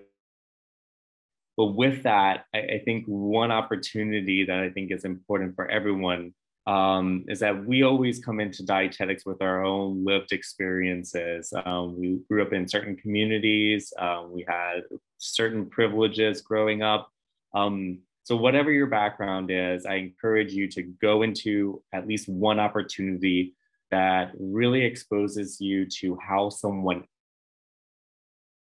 But 1.55 1.67
with 1.67 2.03
that, 2.03 2.45
I, 2.53 2.59
I 2.59 2.81
think 2.83 3.05
one 3.05 3.51
opportunity 3.51 4.45
that 4.45 4.59
I 4.59 4.69
think 4.69 4.91
is 4.91 5.05
important 5.05 5.55
for 5.55 5.69
everyone 5.69 6.33
um, 6.67 7.25
is 7.27 7.39
that 7.39 7.65
we 7.65 7.83
always 7.83 8.23
come 8.23 8.39
into 8.39 8.63
dietetics 8.63 9.25
with 9.25 9.41
our 9.41 9.63
own 9.63 10.05
lived 10.05 10.31
experiences. 10.31 11.51
Um, 11.65 11.99
we 11.99 12.19
grew 12.29 12.43
up 12.43 12.53
in 12.53 12.67
certain 12.67 12.95
communities, 12.95 13.91
um, 13.97 14.31
we 14.31 14.45
had 14.47 14.81
certain 15.17 15.69
privileges 15.69 16.41
growing 16.41 16.83
up. 16.83 17.09
Um, 17.53 17.99
so, 18.23 18.35
whatever 18.35 18.71
your 18.71 18.87
background 18.87 19.49
is, 19.49 19.85
I 19.85 19.95
encourage 19.95 20.53
you 20.53 20.69
to 20.69 20.83
go 20.83 21.23
into 21.23 21.81
at 21.93 22.07
least 22.07 22.29
one 22.29 22.59
opportunity 22.59 23.55
that 23.89 24.31
really 24.39 24.85
exposes 24.85 25.59
you 25.59 25.85
to 25.99 26.17
how 26.17 26.49
someone, 26.49 27.03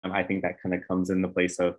I 0.04 0.24
think 0.24 0.42
that 0.42 0.62
kind 0.64 0.74
of 0.74 0.88
comes 0.88 1.10
in 1.10 1.22
the 1.22 1.28
place 1.28 1.60
of 1.60 1.76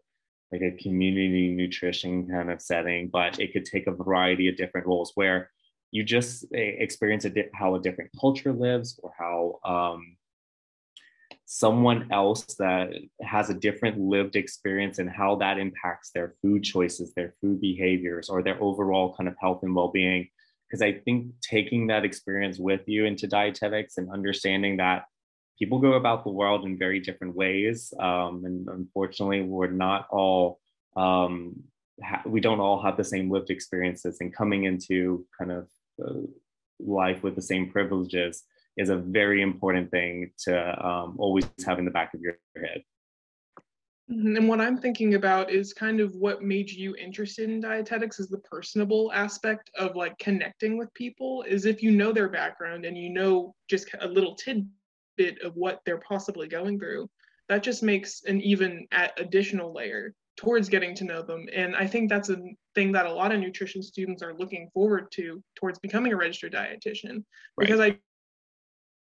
like 0.53 0.61
a 0.61 0.77
community 0.83 1.49
nutrition 1.49 2.29
kind 2.29 2.51
of 2.51 2.61
setting, 2.61 3.09
but 3.09 3.41
it 3.41 3.53
could 3.53 3.65
take 3.65 3.87
a 3.87 3.93
variety 3.93 4.49
of 4.49 4.57
different 4.57 4.87
roles 4.87 5.13
where 5.15 5.51
you 5.93 6.03
just 6.03 6.47
eh, 6.55 6.75
experience 6.79 7.25
a 7.25 7.31
di- 7.31 7.51
how 7.55 7.77
a 7.77 7.81
different 7.81 8.11
culture 8.19 8.53
lives 8.53 8.99
or 9.03 9.13
how 9.17 9.61
um, 9.65 10.17
someone 11.45 12.09
else 12.11 12.45
that 12.59 12.91
has 13.21 13.51
a 13.51 13.55
different 13.55 14.01
lived 14.01 14.35
experience 14.35 14.99
and 14.99 15.11
how 15.11 15.37
that 15.37 15.59
impacts 15.59 16.11
their 16.15 16.35
food 16.43 16.65
choices 16.65 17.13
their 17.15 17.35
food 17.41 17.61
behaviors 17.61 18.29
or 18.29 18.43
their 18.43 18.61
overall 18.61 19.15
kind 19.15 19.29
of 19.29 19.37
health 19.39 19.61
and 19.63 19.75
well-being. 19.75 20.29
Because 20.67 20.83
i 20.83 20.93
think 20.93 21.33
taking 21.43 21.89
that 21.89 22.05
experience 22.05 22.59
with 22.59 22.81
you 22.87 23.05
into 23.05 23.27
dietetics 23.27 23.99
and 23.99 24.11
understanding 24.11 24.79
that 24.79 25.05
people 25.59 25.79
go 25.79 25.93
about 25.93 26.25
the 26.25 26.31
world 26.31 26.65
in 26.65 26.79
very 26.79 26.99
different 26.99 27.37
ways 27.37 27.93
um, 28.01 28.43
and 28.47 28.67
unfortunately 28.69 29.43
we're 29.43 29.71
not 29.71 30.09
all 30.11 30.59
um, 30.97 31.63
ha- 32.03 32.23
we 32.27 32.41
don't 32.41 32.61
all 32.61 32.81
have 32.83 32.97
the 32.97 33.05
same 33.05 33.31
lived 33.31 33.51
experiences 33.51 34.17
and 34.21 34.35
coming 34.35 34.65
into 34.65 35.27
kind 35.39 35.53
of 35.53 35.69
life 36.79 37.23
with 37.23 37.35
the 37.35 37.43
same 37.43 37.71
privileges 37.71 38.45
is 38.77 38.89
a 38.89 38.97
very 38.97 39.43
important 39.43 39.91
thing 39.91 40.31
to 40.39 40.87
um, 40.87 41.17
always 41.19 41.49
have 41.67 41.79
in 41.79 41.85
the 41.85 41.91
back 41.91 42.15
of 42.15 42.21
your 42.21 42.39
head. 42.57 42.83
Mm-hmm. 44.11 44.37
And 44.37 44.49
what 44.49 44.61
I'm 44.61 44.79
thinking 44.79 45.15
about 45.15 45.51
is 45.51 45.73
kind 45.73 46.01
of 46.01 46.15
what 46.17 46.43
made 46.43 46.71
you 46.71 46.97
interested 46.97 47.49
in 47.49 47.61
dietetics 47.61 48.19
is 48.19 48.29
the 48.29 48.39
personable 48.39 49.13
aspect 49.13 49.71
of 49.79 49.95
like 49.95 50.19
connecting 50.19 50.77
with 50.77 50.93
people 50.95 51.43
is 51.43 51.67
if 51.67 51.83
you 51.83 51.91
know 51.91 52.13
their 52.13 52.29
background 52.29 52.85
and 52.85 52.97
you 52.97 53.11
know 53.11 53.55
just 53.69 53.89
a 54.01 54.09
little 54.09 54.35
tidbit 54.35 55.41
of 55.43 55.55
what 55.55 55.81
they're 55.85 55.99
possibly 55.99 56.49
going 56.49 56.79
through, 56.79 57.09
that 57.49 57.63
just 57.63 57.83
makes 57.83 58.23
an 58.25 58.41
even 58.41 58.87
additional 59.19 59.73
layer 59.73 60.15
towards 60.37 60.69
getting 60.69 60.95
to 60.97 61.05
know 61.05 61.23
them. 61.23 61.47
And 61.55 61.77
I 61.77 61.87
think 61.87 62.09
that's 62.09 62.31
a 62.31 62.39
thing 62.75 62.93
that 62.93 63.07
a 63.07 63.13
lot 63.13 63.33
of 63.33 63.41
nutrition 63.41 63.83
students 63.83 64.23
are 64.23 64.35
looking 64.35 64.71
forward 64.73 65.11
to 65.13 65.43
towards 65.57 65.79
becoming 65.79 66.13
a 66.13 66.17
registered 66.17 66.53
dietitian. 66.53 67.25
Right. 67.57 67.67
Because 67.67 67.81
I 67.81 67.99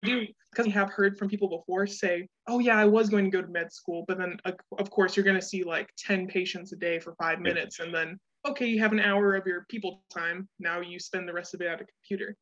do 0.03 0.27
because 0.51 0.67
I 0.67 0.71
have 0.71 0.91
heard 0.91 1.19
from 1.19 1.29
people 1.29 1.49
before 1.49 1.87
say, 1.87 2.29
"Oh 2.47 2.59
yeah, 2.59 2.79
I 2.79 2.85
was 2.85 3.09
going 3.09 3.25
to 3.25 3.31
go 3.31 3.43
to 3.43 3.49
med 3.49 3.73
school, 3.73 4.05
but 4.07 4.19
then 4.19 4.39
uh, 4.45 4.53
of 4.79 4.91
course 4.91 5.17
you're 5.17 5.25
going 5.25 5.41
to 5.41 5.47
see 5.47 5.65
like 5.65 5.91
10 5.99 6.29
patients 6.29 6.73
a 6.73 6.77
day 6.77 6.99
for 6.99 7.15
5 7.17 7.41
minutes 7.41 7.81
and 7.81 7.95
then 7.95 8.19
okay, 8.47 8.67
you 8.67 8.79
have 8.79 8.93
an 8.93 9.01
hour 9.01 9.35
of 9.35 9.45
your 9.45 9.67
people 9.69 10.05
time. 10.15 10.49
Now 10.61 10.81
you 10.81 11.01
spend 11.01 11.29
the 11.29 11.33
rest 11.33 11.55
of 11.55 11.61
it 11.61 11.67
at 11.67 11.81
a 11.81 11.87
computer." 11.87 12.37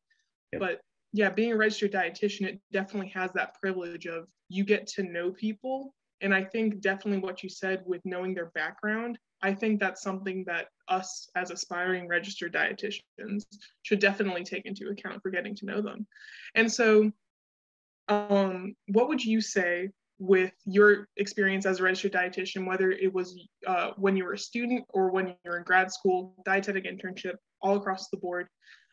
Yep. 0.53 0.61
But 0.61 0.81
yeah, 1.13 1.29
being 1.29 1.53
a 1.53 1.57
registered 1.57 1.93
dietitian, 1.93 2.45
it 2.45 2.59
definitely 2.71 3.09
has 3.09 3.31
that 3.33 3.55
privilege 3.59 4.05
of 4.05 4.27
you 4.49 4.63
get 4.63 4.85
to 4.87 5.03
know 5.03 5.31
people 5.31 5.93
and 6.21 6.33
I 6.33 6.43
think 6.43 6.81
definitely 6.81 7.19
what 7.19 7.43
you 7.43 7.49
said 7.49 7.83
with 7.85 8.01
knowing 8.05 8.33
their 8.33 8.51
background, 8.55 9.17
I 9.41 9.53
think 9.53 9.79
that's 9.79 10.01
something 10.01 10.43
that 10.47 10.67
us 10.87 11.29
as 11.35 11.51
aspiring 11.51 12.07
registered 12.07 12.53
dietitians 12.53 13.45
should 13.83 13.99
definitely 13.99 14.43
take 14.43 14.65
into 14.65 14.89
account 14.89 15.21
for 15.21 15.29
getting 15.29 15.55
to 15.55 15.65
know 15.65 15.81
them. 15.81 16.07
And 16.55 16.71
so, 16.71 17.11
um, 18.07 18.75
what 18.87 19.07
would 19.09 19.23
you 19.23 19.41
say 19.41 19.89
with 20.19 20.53
your 20.65 21.09
experience 21.17 21.65
as 21.65 21.79
a 21.79 21.83
registered 21.83 22.13
dietitian, 22.13 22.65
whether 22.65 22.91
it 22.91 23.13
was 23.13 23.37
uh, 23.67 23.91
when 23.97 24.15
you 24.15 24.23
were 24.23 24.33
a 24.33 24.37
student 24.37 24.85
or 24.89 25.11
when 25.11 25.27
you 25.27 25.35
were 25.45 25.57
in 25.57 25.63
grad 25.63 25.91
school, 25.91 26.33
dietetic 26.45 26.85
internship, 26.85 27.35
all 27.61 27.75
across 27.75 28.09
the 28.09 28.17
board? 28.17 28.47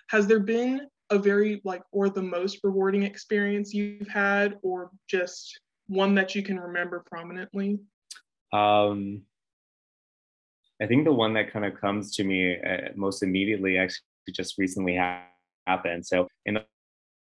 Has 0.08 0.26
there 0.26 0.40
been 0.40 0.88
a 1.10 1.18
very 1.18 1.60
like 1.64 1.82
or 1.92 2.08
the 2.08 2.22
most 2.22 2.58
rewarding 2.64 3.04
experience 3.04 3.72
you've 3.72 4.08
had, 4.08 4.58
or 4.62 4.90
just 5.08 5.60
one 5.92 6.14
that 6.14 6.34
you 6.34 6.42
can 6.42 6.58
remember 6.58 7.04
prominently? 7.08 7.78
Um, 8.52 9.22
I 10.80 10.86
think 10.86 11.04
the 11.04 11.12
one 11.12 11.34
that 11.34 11.52
kind 11.52 11.64
of 11.64 11.80
comes 11.80 12.16
to 12.16 12.24
me 12.24 12.56
uh, 12.56 12.88
most 12.96 13.22
immediately 13.22 13.78
actually 13.78 14.02
just 14.32 14.58
recently 14.58 14.96
ha- 14.96 15.22
happened. 15.66 16.06
So 16.06 16.28
in 16.46 16.54
the, 16.54 16.64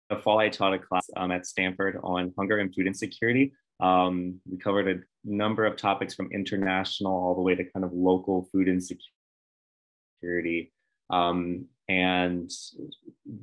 the, 0.10 0.17
fall, 0.17 0.39
I 0.39 0.49
taught 0.49 0.73
a 0.73 0.80
class 0.80 1.08
um, 1.15 1.32
at 1.32 1.45
Stanford 1.45 1.99
on 2.04 2.34
hunger 2.38 2.58
and 2.58 2.73
food 2.73 2.88
insecurity. 2.88 3.54
Um, 3.80 4.39
we 4.49 4.58
covered 4.58 4.88
a 4.88 5.02
number 5.23 5.65
of 5.65 5.78
topics 5.78 6.15
from 6.15 6.32
international 6.32 7.13
all 7.13 7.36
the 7.36 7.41
way 7.41 7.56
to 7.56 7.63
kind 7.63 7.84
of 7.84 7.91
local 7.93 8.47
food 8.52 8.67
insecurity. 8.67 10.71
Um, 11.10 11.65
and 11.89 12.49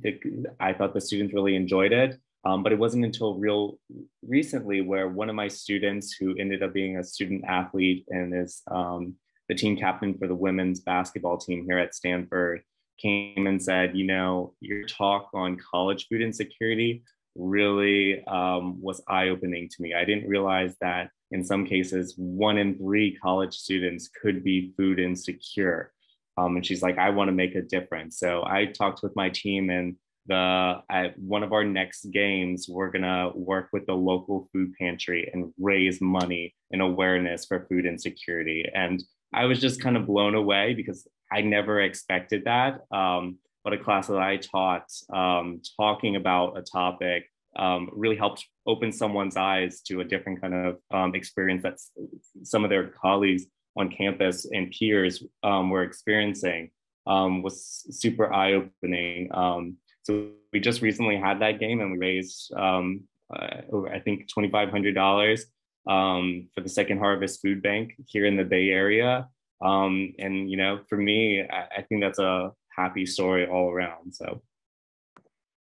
the, 0.01 0.19
I 0.59 0.73
thought 0.73 0.93
the 0.93 1.01
students 1.01 1.33
really 1.33 1.55
enjoyed 1.55 1.91
it. 1.91 2.19
Um, 2.43 2.63
but 2.63 2.71
it 2.71 2.79
wasn't 2.79 3.05
until 3.05 3.35
real 3.35 3.79
recently 4.23 4.81
where 4.81 5.07
one 5.07 5.29
of 5.29 5.35
my 5.35 5.47
students, 5.47 6.13
who 6.13 6.35
ended 6.37 6.63
up 6.63 6.73
being 6.73 6.97
a 6.97 7.03
student 7.03 7.43
athlete 7.47 8.05
and 8.09 8.33
is 8.35 8.61
um, 8.71 9.15
the 9.47 9.55
team 9.55 9.77
captain 9.77 10.17
for 10.17 10.27
the 10.27 10.35
women's 10.35 10.79
basketball 10.79 11.37
team 11.37 11.65
here 11.65 11.77
at 11.77 11.93
Stanford, 11.93 12.63
came 12.99 13.47
and 13.47 13.61
said, 13.61 13.95
You 13.95 14.05
know, 14.05 14.53
your 14.59 14.85
talk 14.85 15.29
on 15.33 15.57
college 15.57 16.07
food 16.07 16.21
insecurity 16.21 17.03
really 17.35 18.25
um, 18.25 18.81
was 18.81 19.01
eye 19.07 19.29
opening 19.29 19.69
to 19.69 19.81
me. 19.81 19.93
I 19.93 20.03
didn't 20.03 20.27
realize 20.27 20.75
that 20.81 21.11
in 21.31 21.43
some 21.43 21.65
cases, 21.65 22.13
one 22.17 22.57
in 22.57 22.77
three 22.77 23.15
college 23.15 23.53
students 23.53 24.09
could 24.09 24.43
be 24.43 24.73
food 24.77 24.99
insecure. 24.99 25.93
Um, 26.37 26.57
and 26.57 26.65
she's 26.65 26.81
like, 26.81 26.97
I 26.97 27.09
want 27.09 27.29
to 27.29 27.33
make 27.33 27.55
a 27.55 27.61
difference. 27.61 28.19
So 28.19 28.43
I 28.45 28.65
talked 28.65 29.01
with 29.03 29.15
my 29.15 29.29
team 29.29 29.69
and 29.69 29.95
the 30.27 30.75
at 30.89 31.17
one 31.17 31.43
of 31.43 31.53
our 31.53 31.63
next 31.63 32.05
games 32.11 32.67
we're 32.69 32.91
going 32.91 33.01
to 33.01 33.31
work 33.35 33.69
with 33.73 33.85
the 33.85 33.93
local 33.93 34.49
food 34.53 34.71
pantry 34.79 35.29
and 35.33 35.51
raise 35.59 35.99
money 36.01 36.53
and 36.71 36.81
awareness 36.81 37.45
for 37.45 37.65
food 37.69 37.85
insecurity 37.85 38.63
and 38.73 39.03
i 39.33 39.45
was 39.45 39.59
just 39.59 39.81
kind 39.81 39.97
of 39.97 40.05
blown 40.05 40.35
away 40.35 40.73
because 40.73 41.07
i 41.31 41.41
never 41.41 41.81
expected 41.81 42.43
that 42.45 42.81
um, 42.91 43.37
but 43.63 43.73
a 43.73 43.77
class 43.77 44.07
that 44.07 44.19
i 44.19 44.37
taught 44.37 44.85
um, 45.13 45.61
talking 45.77 46.15
about 46.15 46.57
a 46.57 46.61
topic 46.61 47.25
um, 47.57 47.89
really 47.91 48.15
helped 48.15 48.45
open 48.65 48.91
someone's 48.91 49.35
eyes 49.35 49.81
to 49.81 50.01
a 50.01 50.05
different 50.05 50.39
kind 50.39 50.53
of 50.53 50.77
um, 50.91 51.15
experience 51.15 51.63
that 51.63 51.77
some 52.43 52.63
of 52.63 52.69
their 52.69 52.87
colleagues 53.01 53.45
on 53.77 53.89
campus 53.89 54.45
and 54.45 54.71
peers 54.71 55.23
um, 55.43 55.69
were 55.69 55.83
experiencing 55.83 56.69
um, 57.07 57.41
was 57.41 57.85
super 57.89 58.31
eye-opening. 58.31 59.29
Um, 60.09 60.15
so 60.15 60.29
we 60.53 60.59
just 60.59 60.81
recently 60.81 61.17
had 61.17 61.39
that 61.41 61.59
game 61.59 61.81
and 61.81 61.91
we 61.91 61.97
raised, 61.97 62.53
um, 62.53 63.01
uh, 63.33 63.61
I 63.91 63.99
think, 63.99 64.27
$2,500 64.35 65.39
for 66.53 66.61
the 66.61 66.69
Second 66.69 66.99
Harvest 66.99 67.41
Food 67.41 67.61
Bank 67.61 67.93
here 68.07 68.25
in 68.25 68.37
the 68.37 68.43
Bay 68.43 68.69
Area. 68.69 69.27
and, 69.61 70.49
you 70.49 70.57
know, 70.57 70.79
for 70.89 70.97
me, 70.97 71.41
I, 71.41 71.79
I 71.79 71.81
think 71.83 72.01
that's 72.01 72.19
a 72.19 72.51
happy 72.75 73.05
story 73.05 73.47
all 73.47 73.69
around. 73.69 74.13
So. 74.13 74.41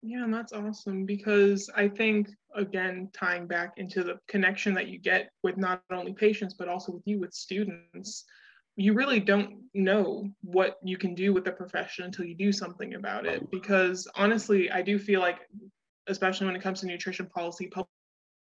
Yeah, 0.01 0.23
and 0.23 0.33
that's 0.33 0.53
awesome 0.53 1.05
because 1.05 1.67
I 1.75 1.87
think, 1.87 2.29
again, 2.53 3.09
tying 3.11 3.47
back 3.47 3.73
into 3.77 4.03
the 4.03 4.19
connection 4.27 4.75
that 4.75 4.87
you 4.87 4.99
get 4.99 5.31
with 5.41 5.57
not 5.57 5.81
only 5.91 6.13
patients, 6.13 6.53
but 6.53 6.67
also 6.67 6.91
with 6.91 7.01
you, 7.05 7.19
with 7.19 7.33
students, 7.33 8.25
you 8.75 8.93
really 8.93 9.19
don't 9.19 9.61
know 9.73 10.29
what 10.41 10.77
you 10.83 10.97
can 10.97 11.15
do 11.15 11.33
with 11.33 11.45
the 11.45 11.51
profession 11.51 12.05
until 12.05 12.25
you 12.25 12.35
do 12.35 12.51
something 12.51 12.95
about 12.95 13.25
it. 13.25 13.49
Because 13.51 14.07
honestly, 14.15 14.69
I 14.71 14.81
do 14.81 14.99
feel 14.99 15.21
like, 15.21 15.39
especially 16.07 16.47
when 16.47 16.55
it 16.55 16.61
comes 16.61 16.81
to 16.81 16.87
nutrition 16.87 17.27
policy, 17.27 17.69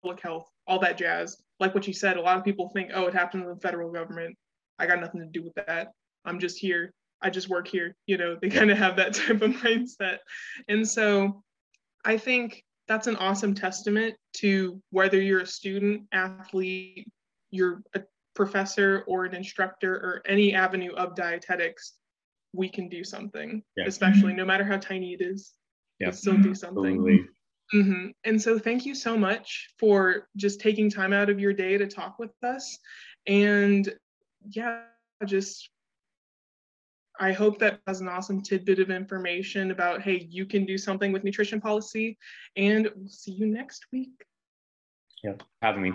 public 0.03 0.21
health, 0.21 0.47
all 0.67 0.79
that 0.79 0.97
jazz, 0.97 1.37
like 1.59 1.73
what 1.73 1.87
you 1.87 1.93
said, 1.93 2.17
a 2.17 2.21
lot 2.21 2.37
of 2.37 2.43
people 2.43 2.69
think, 2.69 2.91
oh, 2.93 3.05
it 3.07 3.13
happens 3.13 3.43
in 3.43 3.49
the 3.49 3.59
federal 3.59 3.91
government. 3.91 4.35
I 4.77 4.87
got 4.87 4.99
nothing 4.99 5.21
to 5.21 5.27
do 5.27 5.43
with 5.43 5.53
that. 5.67 5.91
I'm 6.25 6.39
just 6.39 6.57
here. 6.57 6.93
I 7.21 7.29
just 7.29 7.49
work 7.49 7.67
here. 7.67 7.95
You 8.05 8.17
know, 8.17 8.37
they 8.41 8.49
kind 8.49 8.71
of 8.71 8.77
have 8.77 8.97
that 8.97 9.13
type 9.13 9.41
of 9.41 9.51
mindset. 9.51 10.17
And 10.67 10.87
so 10.87 11.43
I 12.03 12.17
think 12.17 12.63
that's 12.87 13.07
an 13.07 13.15
awesome 13.15 13.55
testament 13.55 14.15
to 14.37 14.81
whether 14.91 15.19
you're 15.19 15.41
a 15.41 15.47
student, 15.47 16.03
athlete, 16.11 17.07
you're 17.51 17.81
a 17.95 18.01
professor 18.35 19.03
or 19.07 19.25
an 19.25 19.33
instructor 19.33 19.93
or 19.95 20.21
any 20.27 20.53
avenue 20.53 20.93
of 20.93 21.15
dietetics, 21.15 21.93
we 22.53 22.69
can 22.69 22.89
do 22.89 23.03
something, 23.03 23.63
yeah. 23.75 23.85
especially 23.87 24.33
no 24.33 24.45
matter 24.45 24.63
how 24.63 24.77
tiny 24.77 25.13
it 25.13 25.21
is. 25.21 25.53
Yeah. 25.99 26.11
still 26.11 26.37
do 26.37 26.53
something. 26.53 27.27
Mm-hmm. 27.73 28.07
And 28.25 28.41
so, 28.41 28.59
thank 28.59 28.85
you 28.85 28.93
so 28.93 29.17
much 29.17 29.69
for 29.79 30.27
just 30.35 30.59
taking 30.59 30.89
time 30.89 31.13
out 31.13 31.29
of 31.29 31.39
your 31.39 31.53
day 31.53 31.77
to 31.77 31.87
talk 31.87 32.19
with 32.19 32.31
us. 32.43 32.77
And 33.27 33.91
yeah, 34.49 34.81
just 35.25 35.69
I 37.19 37.31
hope 37.31 37.59
that 37.59 37.79
has 37.87 38.01
an 38.01 38.07
awesome 38.07 38.41
tidbit 38.41 38.79
of 38.79 38.89
information 38.89 39.71
about, 39.71 40.01
hey, 40.01 40.27
you 40.29 40.45
can 40.45 40.65
do 40.65 40.77
something 40.77 41.11
with 41.11 41.23
nutrition 41.23 41.61
policy. 41.61 42.17
And 42.55 42.89
we'll 42.95 43.09
see 43.09 43.31
you 43.31 43.47
next 43.47 43.85
week. 43.91 44.25
Yeah, 45.23 45.33
having 45.61 45.83
me. 45.83 45.93